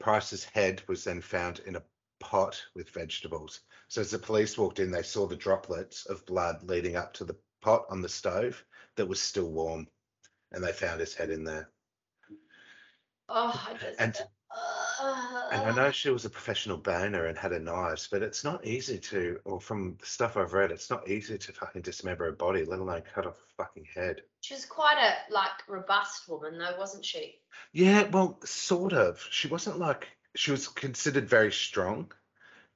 [0.00, 1.82] Price's head was then found in a
[2.18, 3.60] pot with vegetables.
[3.88, 7.24] So as the police walked in, they saw the droplets of blood leading up to
[7.24, 8.64] the pot on the stove
[8.96, 9.86] that was still warm,
[10.50, 11.70] and they found his head in there.
[13.28, 14.00] Oh, I just.
[14.00, 14.16] And-
[15.02, 15.74] And I uh.
[15.74, 19.40] know she was a professional boner and had her knives, but it's not easy to,
[19.44, 22.78] or from the stuff I've read, it's not easy to fucking dismember a body, let
[22.78, 24.22] alone cut off a fucking head.
[24.40, 27.36] She was quite a like robust woman though, wasn't she?
[27.72, 29.24] Yeah, well, sort of.
[29.30, 32.12] She wasn't like she was considered very strong,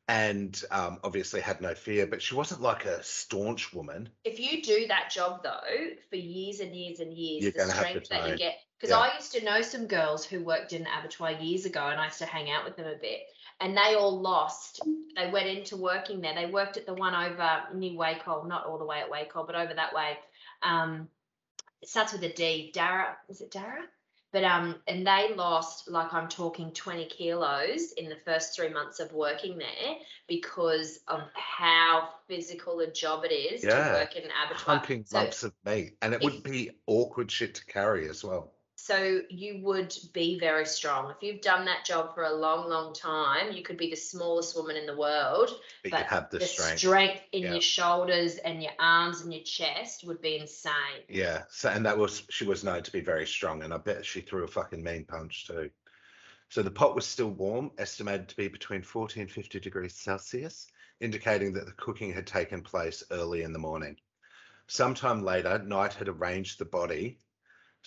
[0.09, 4.09] and um, obviously had no fear, but she wasn't like a staunch woman.
[4.25, 7.73] If you do that job though for years and years and years, You're the gonna
[7.73, 8.59] have to strength that you get.
[8.79, 9.01] Because Yeah.
[9.01, 12.05] I used to know some girls who worked in an abattoir years ago, and I
[12.05, 13.23] used to hang out with them a bit.
[13.59, 14.81] And they all lost.
[15.17, 16.35] They went into working there.
[16.35, 19.57] They worked at the one over near Wacol, not all the way at Wacol, but
[19.57, 20.19] over that way.
[20.63, 21.09] Um,
[21.81, 22.71] it starts with a D.
[22.73, 23.83] Dara, is it Dara?
[24.37, 29.01] But um, and they lost like I'm talking 20 kilos in the first three months
[29.01, 29.95] of working there
[30.29, 33.93] because of how physical a job it is Yeah.
[33.93, 34.79] to work in an abattoir.
[34.79, 38.23] Hunking So- lumps of meat, and it if- would be awkward shit to carry as
[38.23, 38.53] well.
[38.79, 41.11] So you would be very strong.
[41.11, 44.55] If you've done that job for a long, long time, you could be the smallest
[44.55, 45.51] woman in the world.
[45.83, 46.79] But, But you have the, The strength.
[46.79, 47.53] strength in Yeah.
[47.53, 51.03] your shoulders and your arms and your chest would be insane.
[51.09, 51.45] Yeah.
[51.49, 54.21] So and that was she was known to be very strong, and I bet she
[54.21, 55.71] threw a fucking mean punch too.
[56.51, 60.69] So the pot was still warm, estimated to be between 40 and 50 degrees Celsius,
[61.01, 63.97] indicating that the cooking had taken place early in the morning.
[64.69, 67.19] Sometime later, Knight had arranged the body,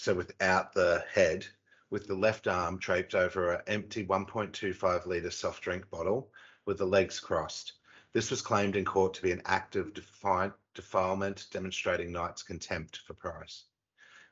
[0.02, 1.46] so without the head,
[1.90, 6.32] with the left arm draped over an empty 1.25 litre soft drink bottle
[6.66, 7.74] with the legs crossed.
[8.14, 13.02] This was claimed in court to be an act of defi- defilement demonstrating Knight's contempt
[13.06, 13.66] for Price.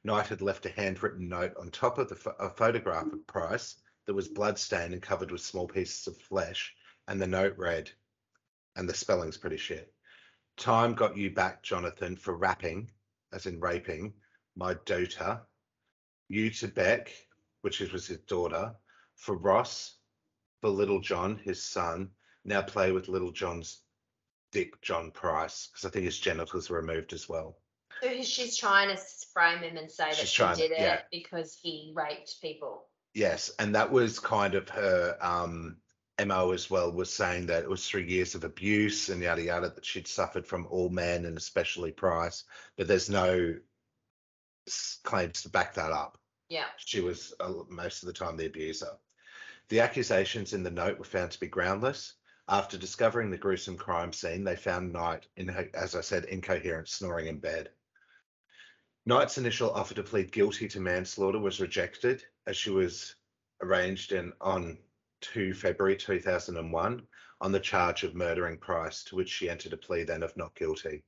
[0.05, 3.75] Knight had left a handwritten note on top of the a photograph of Price
[4.05, 6.73] that was bloodstained and covered with small pieces of flesh,
[7.09, 7.91] and the note read,
[8.77, 9.93] and the spelling's pretty shit.
[10.55, 12.89] Time got you back, Jonathan, for rapping,
[13.33, 14.13] as in raping,
[14.55, 15.41] my daughter.
[16.29, 17.11] You to Beck,
[17.61, 18.75] which was his daughter,
[19.15, 19.95] for Ross,
[20.61, 22.11] for Little John, his son.
[22.43, 23.81] Now play with Little John's
[24.51, 27.57] Dick John Price, because I think his genitals were removed as well.
[28.01, 29.01] So she's trying to
[29.33, 31.01] frame him and say that she trying did it yeah.
[31.11, 32.85] because he raped people.
[33.13, 35.77] Yes, and that was kind of her um,
[36.23, 39.69] MO as well, was saying that it was three years of abuse and yada yada
[39.69, 42.43] that she'd suffered from all men and especially Price,
[42.75, 43.55] but there's no
[45.03, 46.17] claims to back that up.
[46.49, 46.65] Yeah.
[46.77, 48.91] She was uh, most of the time the abuser.
[49.69, 52.13] The accusations in the note were found to be groundless.
[52.49, 57.27] After discovering the gruesome crime scene, they found Knight, in, as I said, incoherent, snoring
[57.27, 57.71] in bed.
[59.05, 63.15] Knight's initial offer to plead guilty to manslaughter was rejected as she was
[63.61, 64.77] arraigned in on
[65.21, 67.07] 2 February 2001
[67.41, 70.55] on the charge of murdering Price, to which she entered a plea then of not
[70.55, 71.03] guilty.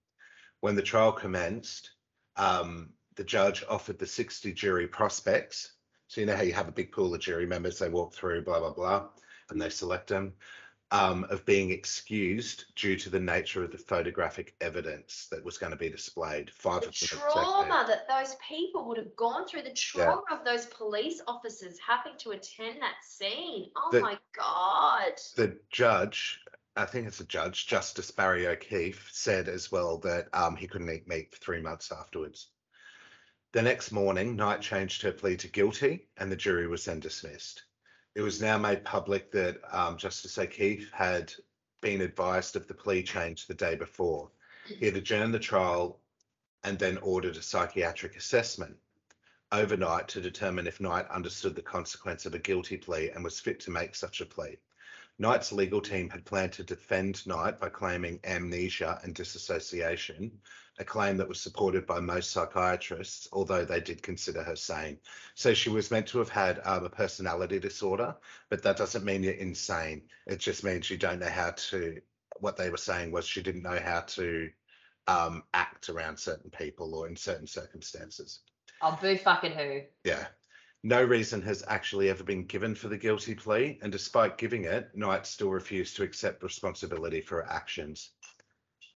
[0.60, 1.92] When the trial commenced,
[2.36, 5.74] um, the judge offered the 60 jury prospects.
[6.08, 8.46] So you know how you have a big pool of jury members, they walk through,
[8.46, 9.10] blah, blah, blah,
[9.50, 10.32] and they select them,
[10.92, 15.72] um, of being excused due to the nature of the photographic evidence that was going
[15.74, 16.50] to be displayed.
[16.50, 20.68] Five The of trauma that those people would have gone through, the trauma of those
[20.68, 23.70] police officers having to attend that scene.
[23.76, 25.20] Oh The- my God.
[25.36, 26.40] the judge,
[26.78, 30.90] I think it's a judge, Justice Barry O'Keefe, said as well that um, he couldn't
[30.90, 32.52] eat meat for three months afterwards.
[33.52, 37.64] The next morning, Knight changed her plea to guilty, and the jury was then dismissed.
[38.14, 41.34] It was now made public that um, Justice O'Keefe had
[41.82, 44.30] been advised of the plea change the day before.
[44.68, 46.00] He had adjourned the trial
[46.64, 48.78] and then ordered a psychiatric assessment
[49.52, 53.60] overnight to determine if Knight understood the consequence of a guilty plea and was fit
[53.62, 54.60] to make such a plea.
[55.18, 60.40] Knight's legal team had planned to defend Knight by claiming amnesia and disassociation,
[60.80, 64.98] a claim that was supported by most psychiatrists, although they did consider her sane.
[65.36, 68.16] So she was meant to have had um, a personality disorder,
[68.50, 70.04] but that doesn't mean you're insane.
[70.26, 72.02] It just means you don't know how to.
[72.40, 74.50] What they were saying was she didn't know how to
[75.08, 78.40] um, act around certain people or in certain circumstances.
[78.82, 79.82] I'll boo fucking who.
[80.06, 80.28] Yeah.
[80.82, 84.96] No reason has actually ever been given for the guilty plea, and despite giving it,
[84.96, 88.12] Knight still refused to accept responsibility for her actions.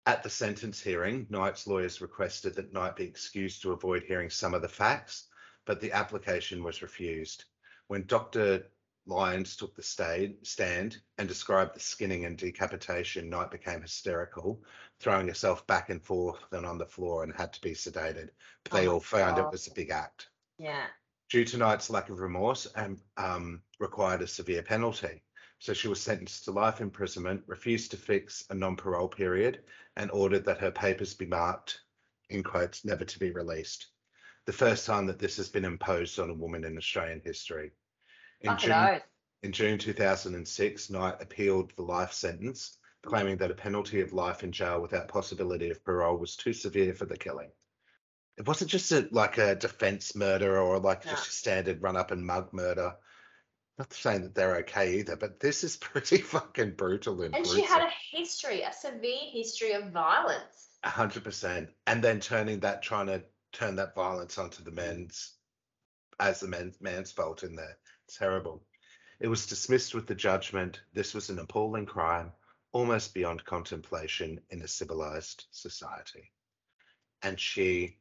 [0.04, 4.52] At the sentence hearing, Knight's lawyers requested that Knight be excused to avoid hearing some
[4.52, 5.28] of the facts,
[5.64, 7.44] but the application was refused.
[7.86, 8.66] When Dr.
[9.06, 9.82] Lyons took the
[10.42, 14.64] stand and described the skinning and decapitation, Knight became hysterical,
[14.98, 18.30] throwing herself back and forth and on the floor and had to be sedated.
[18.64, 20.86] But Oh they my all found it was a big act Yeah.
[21.30, 25.22] due to Knight's lack of remorse and um, required a severe penalty.
[25.60, 29.62] So she was sentenced to life imprisonment, refused to fix a non parole period,
[29.96, 31.80] and ordered that her papers be marked,
[32.30, 33.88] in quotes, never to be released.
[34.46, 37.72] The first time that this has been imposed on a woman in Australian history.
[38.40, 39.00] In June,
[39.42, 44.52] in June 2006, Knight appealed the life sentence, claiming that a penalty of life in
[44.52, 47.50] jail without possibility of parole was too severe for the killing.
[48.38, 51.10] It wasn't just a, like a defense murder or like No.
[51.10, 52.96] just a standard run up and mug murder.
[53.82, 57.62] Not saying that they're okay either, but this is pretty fucking brutal and And she
[57.62, 60.68] had a history, a severe history of violence.
[60.84, 61.68] a hundred percent.
[61.88, 65.32] And then turning that, trying to turn that violence onto the men's
[66.20, 67.76] as the men's man's fault in there.
[68.08, 68.62] Terrible.
[69.18, 72.30] It was dismissed with the judgment this was an appalling crime,
[72.70, 76.30] almost beyond contemplation in a civilized society.
[77.20, 77.98] And she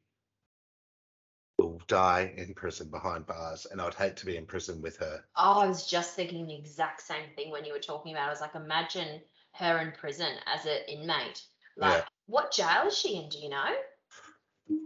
[1.68, 5.24] will die in prison behind bars, and I'd hate to be in prison with her.
[5.36, 8.26] Oh, I was just thinking the exact same thing when you were talking about.
[8.26, 8.28] it.
[8.28, 9.22] I was like, imagine
[9.54, 11.44] her in prison as an inmate.
[11.78, 12.08] Like, Yeah.
[12.28, 13.30] what jail is she in?
[13.30, 13.76] Do you know?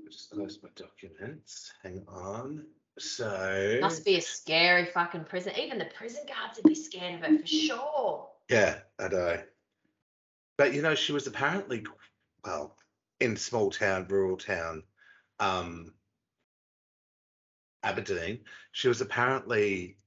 [0.10, 1.72] Just close my documents.
[1.84, 2.66] Hang on.
[2.98, 5.54] So Must be a scary fucking prison.
[5.58, 8.30] Even the prison guards would be scared of it for sure.
[8.50, 9.44] Yeah, I know.
[10.58, 11.86] But you know, she was apparently
[12.46, 12.78] well
[13.20, 14.84] in small town, rural town,
[15.40, 15.94] um,
[17.86, 18.44] Aberdeen.
[18.72, 19.98] She was apparently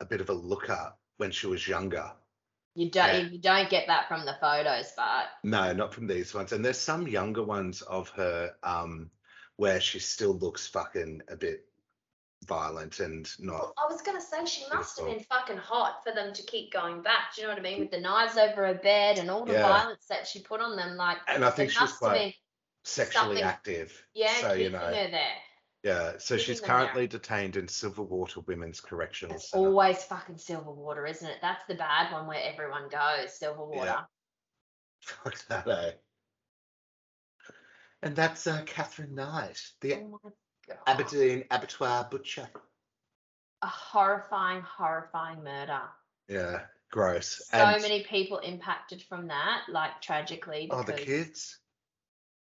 [0.00, 2.12] a bit of a looker when she was younger.
[2.74, 3.20] You don't Yeah.
[3.20, 6.52] you don't get that from the photos, but No, not from these ones.
[6.52, 9.10] And there's some younger ones of her um,
[9.56, 11.64] where she still looks fucking a bit
[12.46, 13.72] violent and not.
[13.76, 17.02] I was gonna say she must have been fucking hot for them to keep going
[17.02, 17.34] back.
[17.34, 17.80] Do you know what I mean?
[17.80, 19.62] With the knives over her bed and all the Yeah.
[19.68, 22.34] violence that she put on them, like And I think it she was quite
[22.84, 24.06] Sexually active.
[24.14, 24.78] yeah, So, you know.
[24.78, 25.36] her there.
[25.88, 26.12] Yeah.
[26.18, 29.66] So she's currently detained in Silverwater Women's Correctional It's Centre.
[29.66, 31.38] always fucking Silverwater, isn't it?
[31.40, 33.84] That's the bad one where everyone goes, Silverwater.
[33.84, 34.00] Yeah.
[35.00, 35.90] Fuck that, eh?
[38.02, 40.30] And that's uh, Katherine Knight, the Oh my
[40.68, 40.78] god.
[40.86, 42.48] Aberdeen abattoir butcher.
[43.62, 45.80] A horrifying, horrifying murder.
[46.28, 46.60] Yeah,
[46.92, 47.42] gross.
[47.50, 50.68] So and, many people impacted from that, like tragically.
[50.70, 51.58] Oh, the because kids.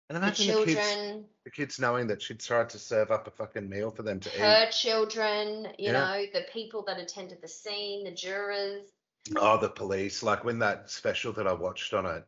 [0.10, 3.28] And the imagine the, kids, children, the kids knowing that she'd tried to serve up
[3.28, 4.40] a fucking meal for them to eat.
[4.40, 6.06] her children, you Yeah.
[6.06, 8.90] know, the people that attended the scene, the jurors.
[9.36, 10.24] Oh, the police!
[10.24, 12.26] Like when that special that I watched on it,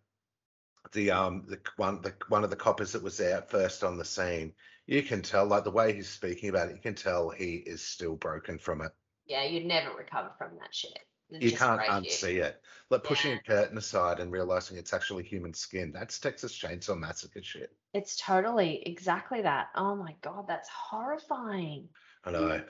[0.92, 3.98] the um, the one, the one of the coppers that was there at first on
[3.98, 4.54] the scene,
[4.86, 7.82] you can tell, like the way he's speaking about it, you can tell he is
[7.82, 8.92] still broken from it.
[9.26, 11.00] Yeah, you'd never recover from that shit.
[11.32, 11.88] You can't you.
[11.88, 12.62] unsee it.
[12.90, 13.38] Like pushing Yeah.
[13.38, 15.92] a curtain aside and realizing it's actually human skin.
[15.92, 17.72] That's Texas Chainsaw Massacre shit.
[17.94, 19.70] It's totally exactly that.
[19.76, 21.90] Oh my god, that's horrifying.
[22.26, 22.64] I know.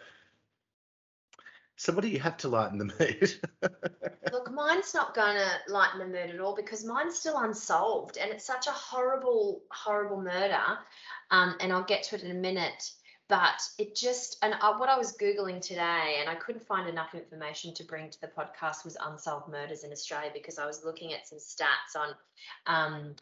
[1.78, 3.39] So what do you have to lighten the mood?
[4.34, 8.45] Look, mine's not gonna lighten the mood at all because mine's still unsolved, and it's
[8.45, 10.62] such a horrible, horrible murder.
[11.32, 12.91] Um, and I'll get to it in a minute.
[13.30, 17.13] But it just, and I, what I was googling today, and I couldn't find enough
[17.13, 21.13] information to bring to the podcast was unsolved murders in Australia because I was looking
[21.13, 22.15] at some stats on,
[22.65, 23.15] um,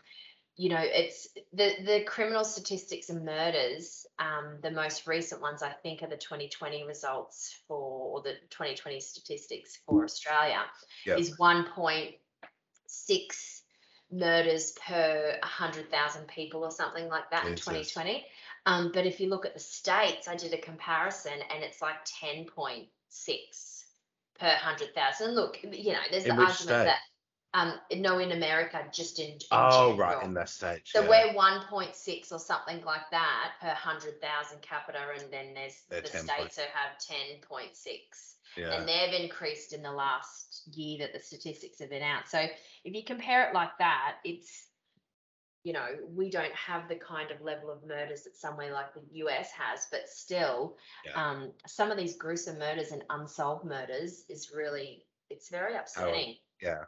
[0.55, 4.07] you know, it's the the criminal statistics and murders.
[4.17, 9.01] Um, the most recent ones, I think, are the 2020 results for or the 2020
[9.01, 10.61] statistics for Australia
[11.05, 11.19] Yep.
[11.19, 13.56] is 1.6
[14.11, 17.67] murders per 100,000 people or something like that Jesus.
[17.67, 18.25] in 2020.
[18.65, 22.05] Um, but if you look at the states, I did a comparison and it's like
[22.05, 22.87] 10.6
[24.39, 25.35] per 100,000.
[25.35, 26.85] Look, you know, there's In the argument state?
[26.85, 26.99] that
[27.53, 29.97] um, no, in America, just in, in oh, general.
[29.97, 30.81] right, in that stage.
[30.85, 31.33] So yeah.
[31.33, 36.23] we're 1.6 or something like that per 100,000 capita, and then there's They're the 10
[36.25, 37.67] states who have 10.6
[38.57, 38.73] yeah.
[38.73, 42.27] and they've increased in the last year that the statistics have been out.
[42.27, 42.39] So
[42.83, 44.65] if you compare it like that, it's
[45.63, 49.03] you know we don't have the kind of level of murders that somewhere like the
[49.23, 51.29] US has, but still, Yeah.
[51.29, 56.37] um, some of these gruesome murders and unsolved murders is really it's very upsetting.
[56.61, 56.85] yeah.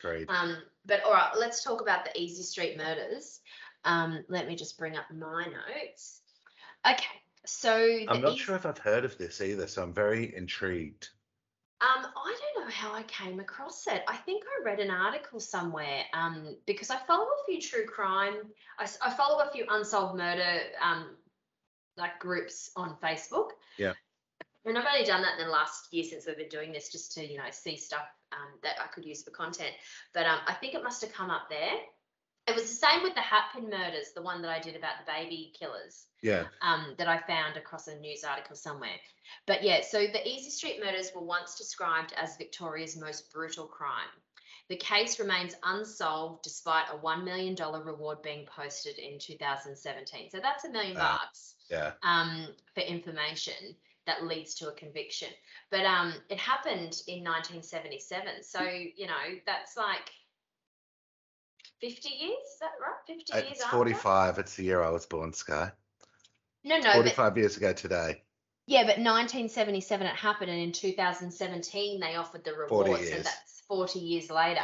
[0.00, 0.28] Great.
[0.28, 3.40] Um, but all right, let's talk about the Easey Street murders.
[3.84, 6.22] Um, let me just bring up my notes.
[6.86, 7.04] Okay,
[7.46, 7.74] so
[8.08, 11.08] I'm not Easy- sure if I've heard of this either, so I'm very intrigued.
[11.82, 14.02] Um, I don't know how I came across it.
[14.06, 18.34] I think I read an article somewhere um, because I follow a few true crime.
[18.78, 21.16] I, I follow a few unsolved murder um,
[21.96, 23.50] like groups on Facebook.
[23.78, 23.94] Yeah.
[24.64, 27.12] And I've only done that in the last year since we've been doing this, just
[27.12, 29.72] to you know see stuff um, that I could use for content.
[30.12, 31.76] But um, I think it must have come up there.
[32.46, 35.12] It was the same with the Hatpin murders, the one that I did about the
[35.12, 36.44] baby killers Yeah.
[36.62, 38.96] um, that I found across a news article somewhere.
[39.46, 44.08] But yeah, so the Easey Street murders were once described as Victoria's most brutal crime.
[44.68, 47.54] The case remains unsolved despite a $1 million
[47.84, 50.30] reward being posted in 2017.
[50.30, 51.92] So that's a million bucks Yeah.
[52.02, 53.76] um, for information
[54.06, 55.28] that leads to a conviction.
[55.70, 58.42] But um, it happened in 1977.
[58.42, 60.10] So, you know, that's like
[61.80, 63.18] 50 years, is that right?
[63.18, 63.76] 50 years It's after?
[63.76, 64.38] 45.
[64.38, 65.72] It's the year I was born, Sky.
[66.64, 68.22] No, no, but 45 years ago today.
[68.66, 72.86] Yeah, but 1977 it happened, and in 2017 they offered the reward.
[72.86, 73.24] 40 So years.
[73.24, 74.60] that's 40 years later.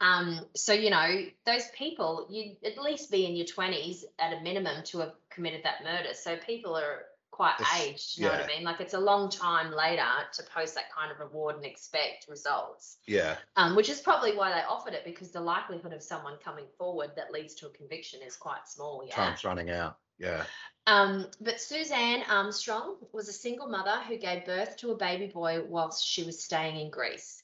[0.00, 4.40] Um, so you know those people, you'd at least be in your 20s at a
[4.42, 6.14] minimum to have committed that murder.
[6.14, 7.02] So people are
[7.36, 8.18] quite This- aged.
[8.18, 8.64] You know what I mean?
[8.64, 12.96] Like it's a long time later to post that kind of reward and expect results.
[13.06, 13.36] Yeah.
[13.56, 17.10] Um, which is probably why they offered it because the likelihood of someone coming forward
[17.16, 19.04] that leads to a conviction is quite small.
[19.06, 19.14] Yeah.
[19.14, 19.98] Time's running out.
[20.18, 20.44] Yeah.
[20.86, 25.62] Um, but Suzanne Armstrong was a single mother who gave birth to a baby boy
[25.62, 27.42] whilst she was staying in Greece.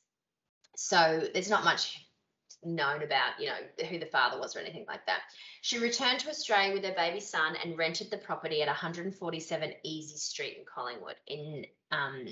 [0.74, 2.02] So there's not much
[2.64, 5.20] known about, you know, who the father was or anything like that.
[5.60, 10.18] She returned to Australia with her baby son and rented the property at 147 Easey
[10.18, 12.26] Street in Collingwood in um,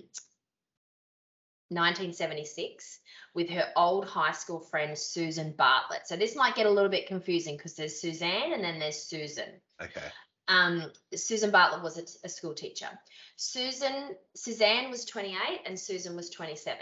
[1.70, 2.98] 1976
[3.34, 6.06] with her old high school friend Susan Bartlett.
[6.06, 9.48] So this might get a little bit confusing because there's Suzanne and then there's Susan.
[9.80, 10.06] Okay.
[10.48, 12.88] Um, Susan Bartlett was a, a school teacher.
[13.36, 16.80] Susan Suzanne was 28 and Susan was 27.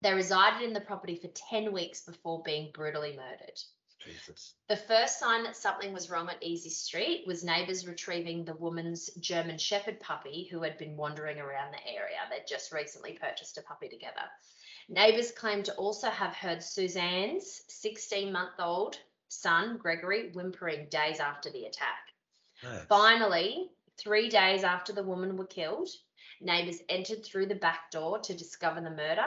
[0.00, 3.60] They resided in the property for 10 weeks before being brutally murdered.
[3.98, 4.54] Jesus.
[4.68, 9.10] The first sign that something was wrong at Easey Street was neighbours retrieving the woman's
[9.14, 12.18] German Shepherd puppy who had been wandering around the area.
[12.30, 14.22] They'd just recently purchased a puppy together.
[14.88, 21.50] Neighbours claimed to also have heard Suzanne's 16 month old son, Gregory, whimpering days after
[21.50, 22.12] the attack.
[22.62, 22.86] Yes.
[22.88, 25.88] Finally, three days after the women were killed,
[26.40, 29.26] neighbours entered through the back door to discover the murder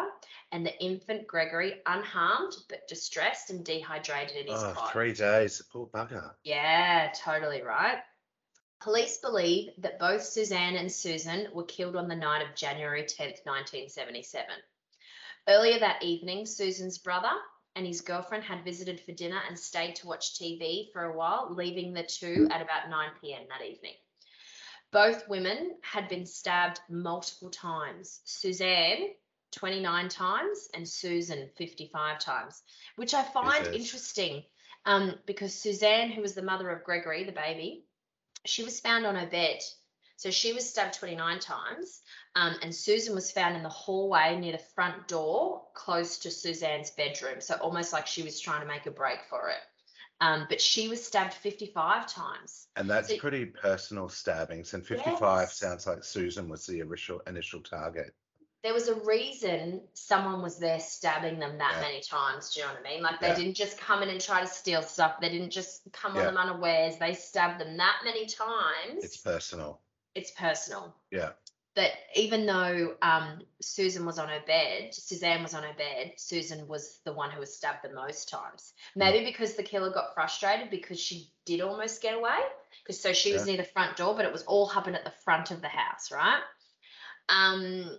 [0.52, 4.94] and the infant Gregory unharmed but distressed and dehydrated in his ah, Oh, cot.
[4.94, 5.58] three days.
[5.58, 6.34] the Poor bugger.
[6.44, 8.00] Yeah, totally right.
[8.80, 13.46] Police believe that both Suzanne and Susan were killed on the night of January 10th,
[13.46, 14.50] 1977.
[15.48, 17.32] Earlier that evening, Susan's brother
[17.76, 21.48] and his girlfriend had visited for dinner and stayed to watch TV for a while,
[21.54, 23.44] leaving the two at about 9 p.m.
[23.50, 23.94] that evening.
[24.92, 28.20] Both women had been stabbed multiple times.
[28.26, 29.10] Suzanne,
[29.52, 32.62] 29 times, and Susan, 55 times,
[32.96, 34.44] which I find interesting
[34.86, 37.86] um, because Suzanne, who was the mother of Gregory, the baby,
[38.46, 39.60] she was found on her bed.
[40.18, 42.02] So she was stabbed 29 times,
[42.36, 46.92] um, and Susan was found in the hallway near the front door, close to Suzanne's
[46.92, 47.42] bedroom.
[47.42, 49.58] So almost like she was trying to make a break for it.
[50.22, 52.68] Um, but she was stabbed 55 times.
[52.76, 54.74] And that's So- pretty personal stabbings.
[54.74, 55.58] And 55 Yes.
[55.58, 58.14] sounds like Susan was the initial initial target.
[58.64, 61.82] There was a reason someone was there stabbing them that Yeah.
[61.82, 62.54] many times.
[62.54, 63.02] Do you know what I mean?
[63.02, 63.36] Like they Yeah.
[63.36, 65.20] didn't just come in and try to steal stuff.
[65.20, 66.98] They didn't just come on them unawares.
[67.00, 69.04] They stabbed them that many times.
[69.04, 69.82] It's personal.
[70.14, 70.94] it's personal.
[71.10, 71.32] Yeah.
[71.74, 76.68] But even though um, Susan was on her bed, Suzanne was on her bed, Susan
[76.68, 78.74] was the one who was stabbed the most times.
[78.94, 82.40] Maybe because the killer got frustrated because she did almost get away.
[82.84, 85.14] Because so she was near the front door, but it was all happened at the
[85.24, 86.42] front of the house, right?
[87.30, 87.98] Um,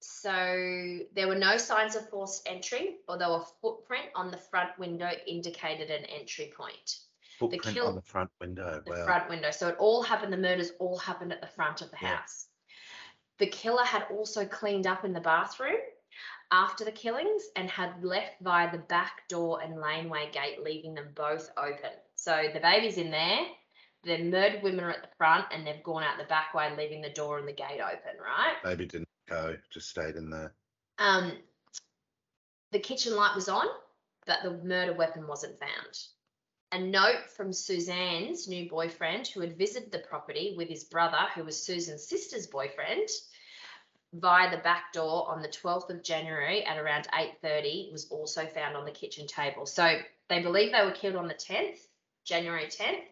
[0.00, 5.10] so there were no signs of forced entry, although a footprint on the front window
[5.26, 7.00] indicated an entry point
[7.40, 8.82] Footprint kill- on the front window.
[8.84, 9.04] the Wow.
[9.04, 9.50] front window.
[9.50, 12.16] So it all happened, the murders all happened at the front of the Yeah.
[12.16, 12.48] house.
[13.38, 15.78] The killer had also cleaned up in the bathroom
[16.50, 21.12] after the killings and had left via the back door and laneway gate, leaving them
[21.14, 21.92] both open.
[22.16, 23.46] So the baby's in there,
[24.02, 27.00] the murdered women are at the front, and they've gone out the back way, leaving
[27.00, 28.62] the door and the gate open, right?
[28.62, 30.54] Baby didn't go, just stayed in there.
[30.98, 31.42] Um,
[32.72, 33.66] the kitchen light was on,
[34.26, 36.06] but the murder weapon wasn't found.
[36.72, 41.42] A note from Suzanne's new boyfriend, who had visited the property with his brother, who
[41.42, 43.08] was Susan's sister's boyfriend,
[44.12, 48.76] via the back door on the 12th of January at around 8:30, was also found
[48.76, 49.66] on the kitchen table.
[49.66, 51.88] So they believe they were killed on the 10th,
[52.24, 53.04] January 10th.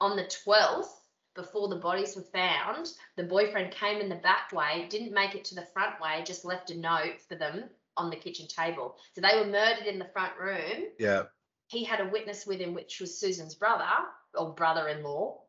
[0.00, 0.90] On the 12th,
[1.34, 5.44] before the bodies were found, the boyfriend came in the back way, didn't make it
[5.44, 8.96] to the front way, just left a note for them on the kitchen table.
[9.14, 10.88] So they were murdered in the front room.
[10.98, 11.24] Yeah.
[11.68, 13.88] He had a witness with him, which was Susan's brother
[14.34, 15.40] or brother-in-law.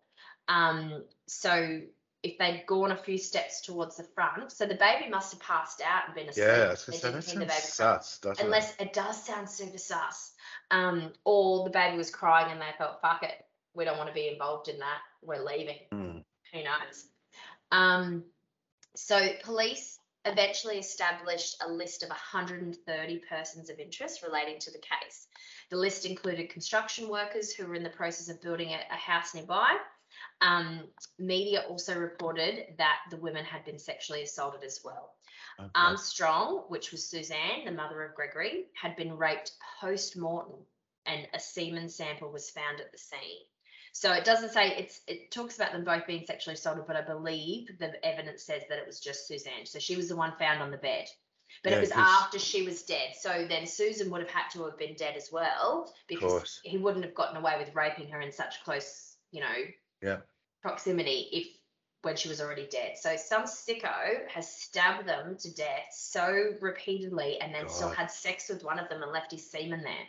[0.47, 1.82] Um, so
[2.24, 5.82] if they'd gone a few steps towards the front, so the baby must have passed
[5.82, 6.47] out and been asleep.
[6.47, 6.63] Yeah.
[6.63, 9.78] I was They gonna say, that the sounds sus, doesn't unless it does sound super
[9.78, 10.34] sus.
[10.72, 14.13] Um, or the baby was crying and they thought, fuck it, we don't want to
[14.13, 14.99] be involved in that.
[15.22, 15.78] We're leaving.
[15.93, 16.24] Mm.
[16.53, 17.05] Who knows?
[17.72, 18.24] Um,
[18.95, 25.28] so police eventually established a list of 130 persons of interest relating to the case.
[25.70, 29.36] The list included construction workers who were in the process of building a, a house
[29.36, 29.78] nearby.
[30.41, 30.84] Um,
[31.20, 35.13] media also reported that the women had been sexually assaulted as well.
[35.59, 35.70] Okay.
[35.76, 40.59] Armstrong, which was Suzanne, the mother of Gregory, had been raped post mortem,
[41.05, 43.45] and a semen sample was found at the scene.
[43.93, 45.01] So it doesn't say it's.
[45.07, 48.78] It talks about them both being sexually assaulted, but I believe the evidence says that
[48.78, 49.65] it was just Suzanne.
[49.65, 51.07] So she was the one found on the bed,
[51.63, 53.15] but Yeah, it was after she was dead.
[53.19, 57.05] So then Susan would have had to have been dead as well because he wouldn't
[57.05, 59.65] have gotten away with raping her in such close, you know,
[60.01, 60.21] Yeah.
[60.61, 61.57] proximity if
[62.03, 62.97] when she was already dead.
[62.97, 68.49] So some sicko has stabbed them to death so repeatedly and then still had sex
[68.49, 70.07] with one of them and left his semen there.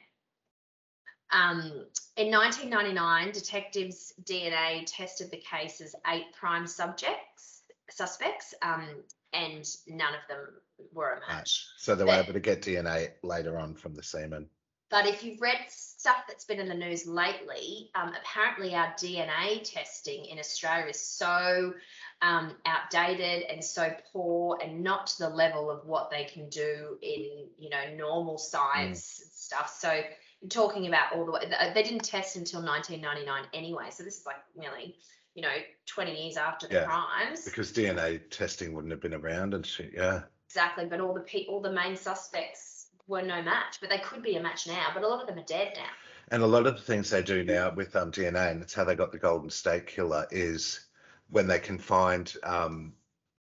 [1.30, 1.86] Um,
[2.16, 7.58] in 1999, detectives' DNA tested the case's eight prime subjects,
[7.99, 8.87] suspects, um,
[9.33, 10.47] and none of them
[10.93, 11.67] were a match.
[11.77, 14.49] So they were But- able to get DNA later on from the semen.
[14.91, 19.61] But if you've read stuff that's been in the news lately, um, apparently our DNA
[19.63, 21.75] testing in Australia is so
[22.23, 26.99] um, outdated and so poor, and not to the level of what they can do
[27.03, 29.77] in you know normal science and stuff.
[29.79, 30.03] So
[30.49, 31.41] talking about all the way.
[31.75, 34.97] They didn't test until 1999 anyway, so this is like nearly
[35.39, 35.55] you know
[35.86, 37.45] 20 years after the Yeah, crimes.
[37.45, 39.93] Because DNA testing wouldn't have been around and shit.
[39.95, 40.22] Yeah.
[40.49, 44.20] Exactly, but all the pe- all the main suspects were no match, but they could
[44.20, 44.89] be a match now.
[44.93, 45.91] But a lot of them are dead now.
[46.32, 48.82] And a lot of the things they do now with um, DNA, and it's how
[48.82, 50.86] they got the Golden State Killer, is
[51.30, 52.93] when they can find um,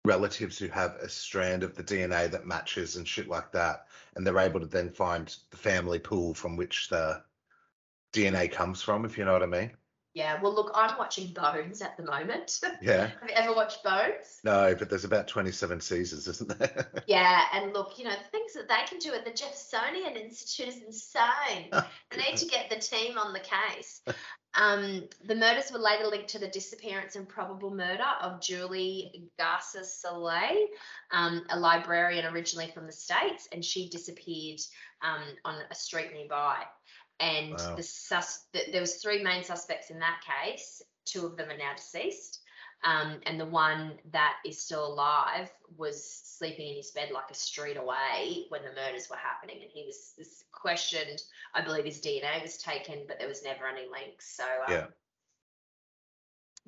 [0.03, 3.85] relatives who have a strand of the DNA that matches and shit like that,
[4.15, 7.21] and they're able to then find the family pool from which the
[8.13, 9.71] DNA comes from, if you know what I mean.
[10.13, 12.59] Yeah, well, look, I'm watching Bones at the moment.
[12.81, 13.07] Yeah.
[13.07, 14.39] Have you ever watched Bones?
[14.43, 16.87] No, but there's about 27 seasons, isn't there?
[17.07, 20.67] Yeah, and look, you know, the things that they can do at the Jeffersonian Institute
[20.67, 21.69] is insane.
[22.11, 24.01] They need to get the team on the case.
[24.55, 29.83] Um, the murders were later linked to the disappearance and probable murder of Julie Garza
[29.83, 30.67] Soleil,
[31.11, 34.59] um, a librarian originally from the States, and she disappeared
[35.01, 36.63] um, on a street nearby.
[37.23, 37.75] And Wow.
[37.75, 40.81] the sus- th- there was three main suspects in that case.
[41.05, 42.41] Two of them are now deceased.
[42.83, 47.33] Um, and the one that is still alive was sleeping in his bed like a
[47.33, 49.61] street away when the murders were happening.
[49.61, 51.21] And he was, was questioned.
[51.53, 54.35] I believe his DNA was taken, but there was never any links.
[54.35, 54.87] So, um, Yeah.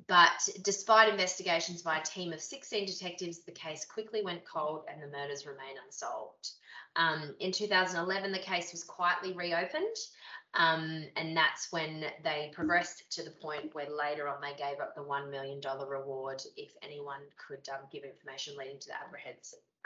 [0.08, 5.02] But despite investigations by a team of 16 detectives, the case quickly went cold and
[5.02, 6.50] the murders remain unsolved.
[6.96, 9.96] Um, in 2011, the case was quietly reopened.
[10.54, 14.94] Um, and that's when they progressed to the point where later on they gave up
[14.94, 18.94] the $1 million reward if anyone could um, give information leading to the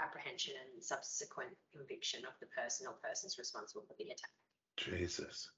[0.00, 4.30] apprehension and subsequent conviction of the person or persons responsible for the attack.
[4.76, 5.50] Jesus.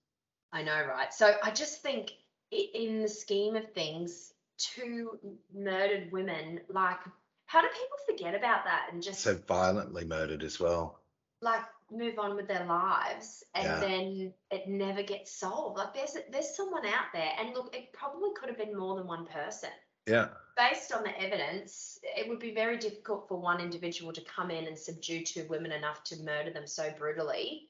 [0.53, 1.13] I know, right?
[1.13, 2.13] So I just think
[2.51, 5.19] in the scheme of things, two
[5.55, 6.99] murdered women, like,
[7.47, 11.01] how do people forget about that and just So violently murdered as well.
[11.43, 11.63] like
[11.93, 13.81] move on with their lives and Yeah.
[13.81, 15.79] then it never gets solved?
[15.79, 19.07] Like there's there's someone out there, and look, it probably could have been more than
[19.07, 19.71] one person.
[20.07, 20.29] Yeah.
[20.57, 24.67] Based on the evidence, it would be very difficult for one individual to come in
[24.67, 27.69] and subdue two women enough to murder them so brutally.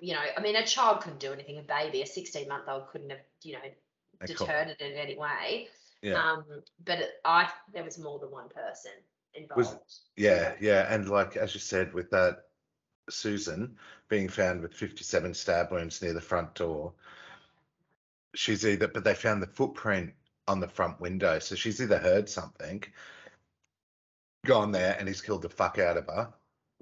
[0.00, 1.58] You know, I mean, a child couldn't do anything.
[1.58, 3.60] A baby, a 16 month old, couldn't have, you know,
[4.26, 5.68] deterred it in any way.
[6.02, 6.14] Yeah.
[6.20, 6.44] Um,
[6.84, 8.92] but it, I there was more than one person
[9.34, 9.78] involved.
[10.16, 12.38] Yeah, yeah, and like as you said, with that
[13.10, 13.76] Susan
[14.08, 16.92] being found with 57 stab wounds near the front door,
[18.34, 20.12] she's either, but they found the footprint
[20.48, 22.82] on the front window, so she's either heard something,
[24.44, 26.32] gone there, and he's killed the fuck out of her,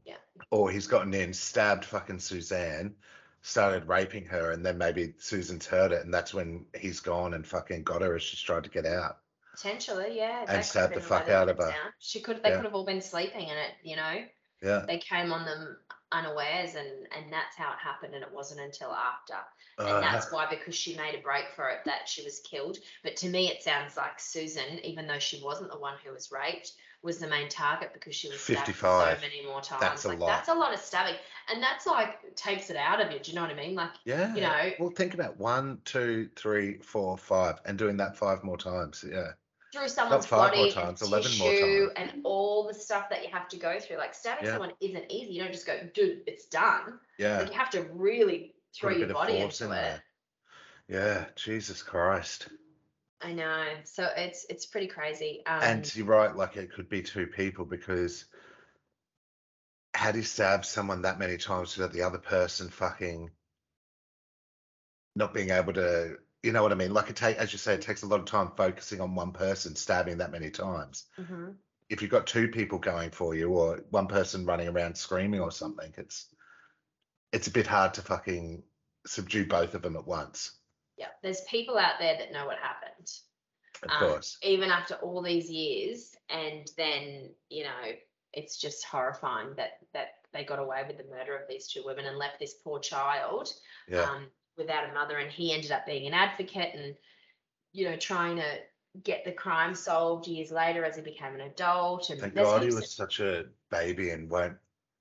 [0.04, 0.16] Yeah.
[0.50, 2.94] or he's gotten in, stabbed fucking Suzanne,
[3.42, 7.46] started raping her, and then maybe Susan's heard it, and that's when he's gone and
[7.46, 9.18] fucking got her as she's tried to get out.
[9.52, 10.46] Potentially, yeah.
[10.48, 11.70] And stabbed the fuck out of her.
[11.70, 11.92] down.
[11.98, 12.42] She could.
[12.42, 12.56] They Yeah.
[12.56, 13.74] could have all been sleeping in it.
[13.82, 14.26] You know,
[14.62, 14.84] Yeah.
[14.86, 15.78] they came on them
[16.12, 18.14] unawares, and and that's how it happened.
[18.14, 19.36] And it wasn't until after,
[19.78, 22.78] and Uh, that's why because she made a break for it that she was killed.
[23.02, 26.30] But to me, it sounds like Susan, even though she wasn't the one who was
[26.32, 29.16] raped, was the main target because she was stabbed 55.
[29.18, 29.80] so many more times.
[29.80, 30.26] That's a like lot.
[30.26, 31.14] that's a lot of stabbing,
[31.48, 33.18] and that's like takes it out of you.
[33.18, 33.74] Do you know what I mean?
[33.74, 34.34] Like Yeah.
[34.34, 38.58] you know, Well, think about one, two, three, four, five, and doing that five more
[38.58, 39.04] times.
[39.08, 39.32] Yeah.
[39.72, 42.10] Through someone's body, times, and 11 more tissue, times.
[42.12, 43.96] and all the stuff that you have to go through.
[43.98, 44.52] Like stabbing Yeah.
[44.52, 45.32] someone isn't easy.
[45.34, 46.98] You don't just go, dude, it's done.
[47.18, 47.38] Yeah.
[47.38, 49.74] Like you have to really throw your body into in it.
[49.74, 50.02] there.
[50.88, 51.24] Yeah.
[51.36, 52.48] Jesus Christ.
[53.22, 53.64] I know.
[53.84, 55.42] So it's it's pretty crazy.
[55.46, 56.34] Um, and you're right.
[56.34, 58.24] Like it could be two people because
[59.94, 63.30] had he stabbed someone that many times without the other person fucking
[65.16, 66.92] not being able to, you know what I mean?
[66.94, 69.32] Like it take, as you say, it takes a lot of time focusing on one
[69.32, 71.06] person stabbing that many times.
[71.18, 71.54] mhm.
[71.90, 75.50] if you've got two people going for you or one person running around screaming or
[75.50, 76.26] something, it's
[77.32, 78.62] it's a bit hard to fucking
[79.06, 80.52] subdue both of them at once.
[80.96, 83.08] yeah, there's people out there that know what happened.
[83.82, 84.38] Of Um, course.
[84.42, 87.92] Even after all these years, and then you know,
[88.32, 92.04] it's just horrifying that that they got away with the murder of these two women
[92.06, 93.52] and left this poor child
[93.88, 94.02] Yeah.
[94.10, 94.30] um,
[94.60, 96.94] without a mother, and he ended up being an advocate and
[97.72, 98.44] you know trying to
[99.04, 102.10] get the crime solved years later as he became an adult.
[102.10, 104.56] And Thank God he was of- such a baby and won't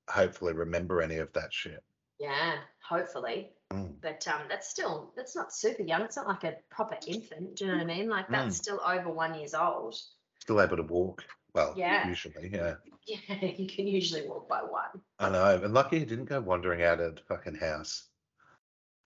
[0.09, 1.83] hopefully remember any of that shit.
[2.19, 2.55] yeah,
[2.87, 3.51] hopefully.
[3.71, 3.93] Mm.
[4.01, 6.01] But um, that's still that's not super young.
[6.01, 7.55] It's not like a proper infant.
[7.55, 8.09] Do you know what I mean?
[8.09, 8.61] Like that's Mm.
[8.63, 9.95] still over one years old.
[10.39, 11.23] Still able to walk.
[11.53, 12.07] Well, Yeah.
[12.07, 12.75] usually, yeah.
[13.07, 15.01] Yeah, you can usually walk by one.
[15.17, 15.59] I know.
[15.63, 18.08] And lucky he didn't go wandering out of the fucking house.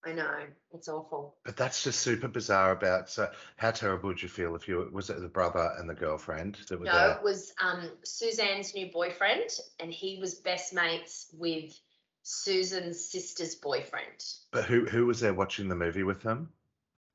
[0.05, 0.39] I know.
[0.73, 1.35] It's awful.
[1.45, 5.09] But that's just super bizarre about so how terrible would you feel if you was
[5.09, 7.11] it the brother and the girlfriend that were No, there?
[7.11, 9.49] it was um, Suzanne's new boyfriend,
[9.79, 11.79] and he was best mates with
[12.23, 14.23] Susan's sister's boyfriend.
[14.51, 16.51] But who who was there watching the movie with them?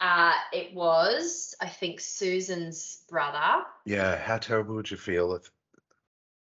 [0.00, 5.50] Uh, it was, I think, Susan's brother, Yeah, how terrible would you feel if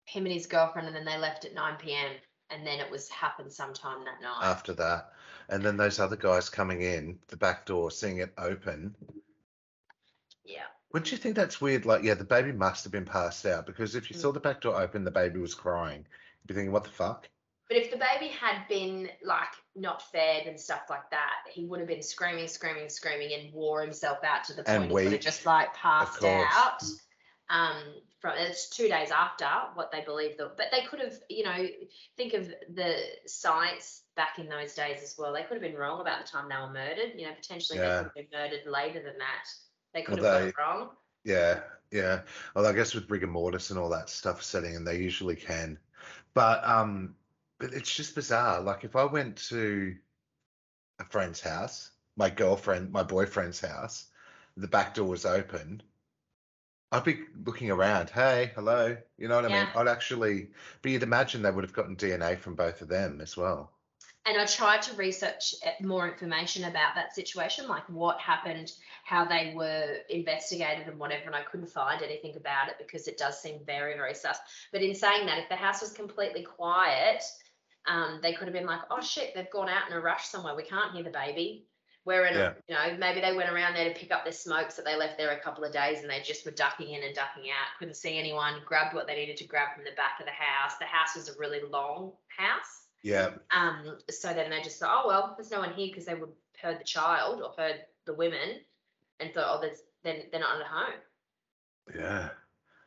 [0.06, 2.12] him and his girlfriend, and then they left at 9 p.m.
[2.52, 4.44] And then it was happened sometime that night.
[4.44, 5.12] after that?
[5.50, 8.96] And then those other guys coming in the back door, seeing it open.
[10.46, 10.64] yeah.
[10.92, 11.86] Wouldn't you think that's weird?
[11.86, 14.22] Like, yeah, the baby must have been passed out because if you Mm.
[14.22, 16.00] saw the back door open, the baby was crying.
[16.42, 17.30] You'd be thinking, what the fuck?
[17.68, 21.80] But if the baby had been like not fed and stuff like that, he would
[21.80, 25.14] have been screaming, screaming, screaming, and wore himself out to the And point he would
[25.14, 26.82] have just like passed out.
[27.52, 27.76] Um,
[28.20, 31.68] from it's two days after what they believe that, but they could have, you know,
[32.18, 35.34] think of the science back in those days as well.
[35.34, 37.14] They could have been wrong about the time they were murdered.
[37.16, 38.04] You know, potentially Yeah.
[38.04, 39.46] they could have been murdered later than that.
[39.94, 40.90] They could Well, have they- got it wrong.
[41.24, 42.22] Yeah, yeah.
[42.56, 45.78] Well, I guess with rigor mortis and all that stuff setting in, they usually can.
[46.34, 47.16] But um,
[47.58, 48.62] but it's just bizarre.
[48.62, 49.96] Like if I went to
[51.00, 54.08] a friend's house, my girlfriend, my boyfriend's house,
[54.58, 55.82] the back door was open,
[56.92, 58.10] I'd be looking around.
[58.10, 58.98] Hey, hello.
[59.18, 59.68] You know what I mean?
[59.76, 60.50] I'd actually,
[60.82, 63.72] but you'd imagine they would have gotten DNA from both of them as well.
[64.26, 68.72] and I tried to research uh, more information about that situation, like what happened,
[69.04, 71.26] how they were investigated, and whatever.
[71.28, 74.38] And I couldn't find anything about it because it does seem very, very sus.
[74.72, 77.24] But in saying that, if the house was completely quiet,
[77.88, 80.56] um, they could have been like, "Oh shit, they've gone out in a rush somewhere.
[80.56, 81.68] We can't hear the baby."
[82.06, 82.54] Where in, Yeah.
[82.68, 85.18] you know, maybe they went around there to pick up their smokes that they left
[85.18, 87.78] there a couple of days, and they just were ducking in and ducking out.
[87.78, 88.62] Couldn't see anyone.
[88.66, 90.78] Grabbed what they needed to grab from the back of the house.
[90.80, 92.86] The house was a really long house.
[93.02, 96.16] Yeah, Um, so then they just thought, oh well, there's no one here because they
[96.16, 98.60] would heard the child or heard the women
[99.22, 100.94] and thought, oh, there's then they're not at home.
[101.96, 102.30] yeah.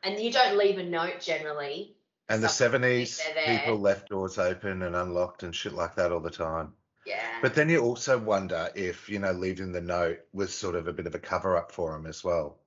[0.03, 1.95] And you don't leave a note generally.
[2.29, 5.95] And the Some people think 70s, people left doors open and unlocked and shit like
[5.95, 6.73] that all the time.
[7.05, 7.39] Yeah.
[7.41, 10.93] But then you also wonder if, you know, leaving the note was sort of a
[10.93, 12.57] bit of a cover up for him as well.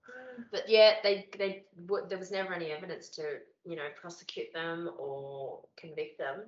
[0.50, 3.22] but yeah, they they w- there was never any evidence to
[3.64, 6.42] you know prosecute them or convict them.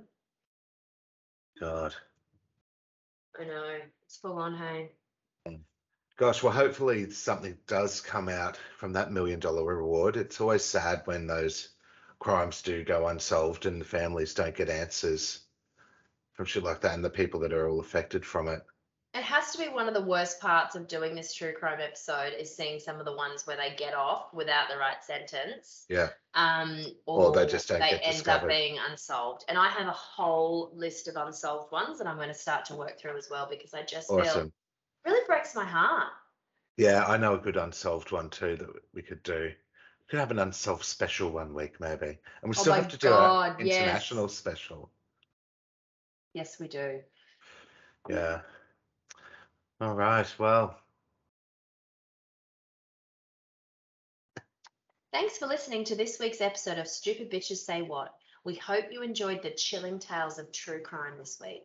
[1.61, 1.95] God.
[3.41, 4.91] I know it's full on, hey.
[6.17, 10.17] Gosh, well, hopefully something does come out from that million dollar reward.
[10.17, 11.69] It's always sad when those
[12.19, 15.41] crimes do go unsolved and the families don't get answers
[16.39, 18.61] from shit like that and the people that are all affected from it.
[19.13, 22.33] It has to be one of the worst parts of doing this true crime episode
[22.39, 25.85] is seeing some of the ones where they get off without the right sentence.
[25.89, 26.11] Yeah.
[26.35, 28.45] Um, Or or they just don't they end discovered.
[28.45, 29.47] up being unsolved.
[29.49, 32.77] And I have a whole list of unsolved ones that I'm going to start to
[32.77, 34.53] work through as well because I just feel Awesome.
[35.05, 36.13] really breaks my heart.
[36.77, 39.41] Yeah, I know a good unsolved one too that we could do.
[39.51, 42.07] We could have an unsolved special one week maybe.
[42.07, 43.79] And we Oh still have to do God, an yes.
[43.79, 44.93] international special.
[46.35, 47.01] Yes, we do.
[48.09, 48.41] Yeah.
[49.81, 50.27] All right.
[50.39, 50.79] Well,
[55.11, 58.15] Thanks for listening to this week's episode of Stupid Bitches Say What.
[58.45, 61.65] We hope you enjoyed the chilling tales of true crime this week.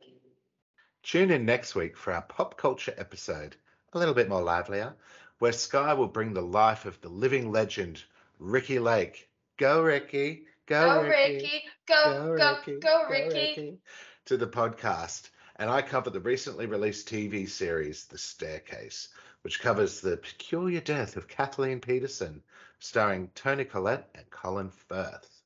[1.04, 3.56] tune in next week for our pop culture episode,
[3.92, 4.96] a little bit more livelier,
[5.40, 8.04] where Sky will bring the life of the living legend,
[8.40, 9.30] Ricki Lake.
[9.58, 10.46] Go, Ricky.
[10.66, 11.04] Go, Ricky.
[11.04, 11.34] Go, Ricky.
[11.34, 11.64] Ricky.
[11.86, 13.78] Go, go, go, Ricky.
[14.26, 15.30] To the podcast.
[15.58, 19.10] And I cover the recently released TV series, The Staircase,
[19.42, 22.42] which covers the peculiar death of Kathleen Peterson,
[22.80, 25.42] starring Toni Collette and Colin Firth.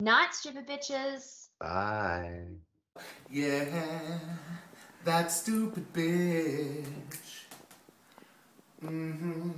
[0.00, 1.48] Night, stupid bitches.
[1.58, 2.44] Bye.
[3.30, 4.18] Yeah,
[5.04, 7.44] that stupid bitch.
[8.80, 9.50] hmm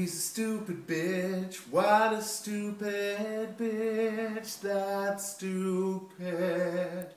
[0.00, 1.56] He's a stupid bitch.
[1.70, 4.60] What a stupid bitch.
[4.62, 7.10] That stupid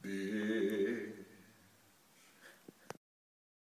[0.00, 1.17] bitch.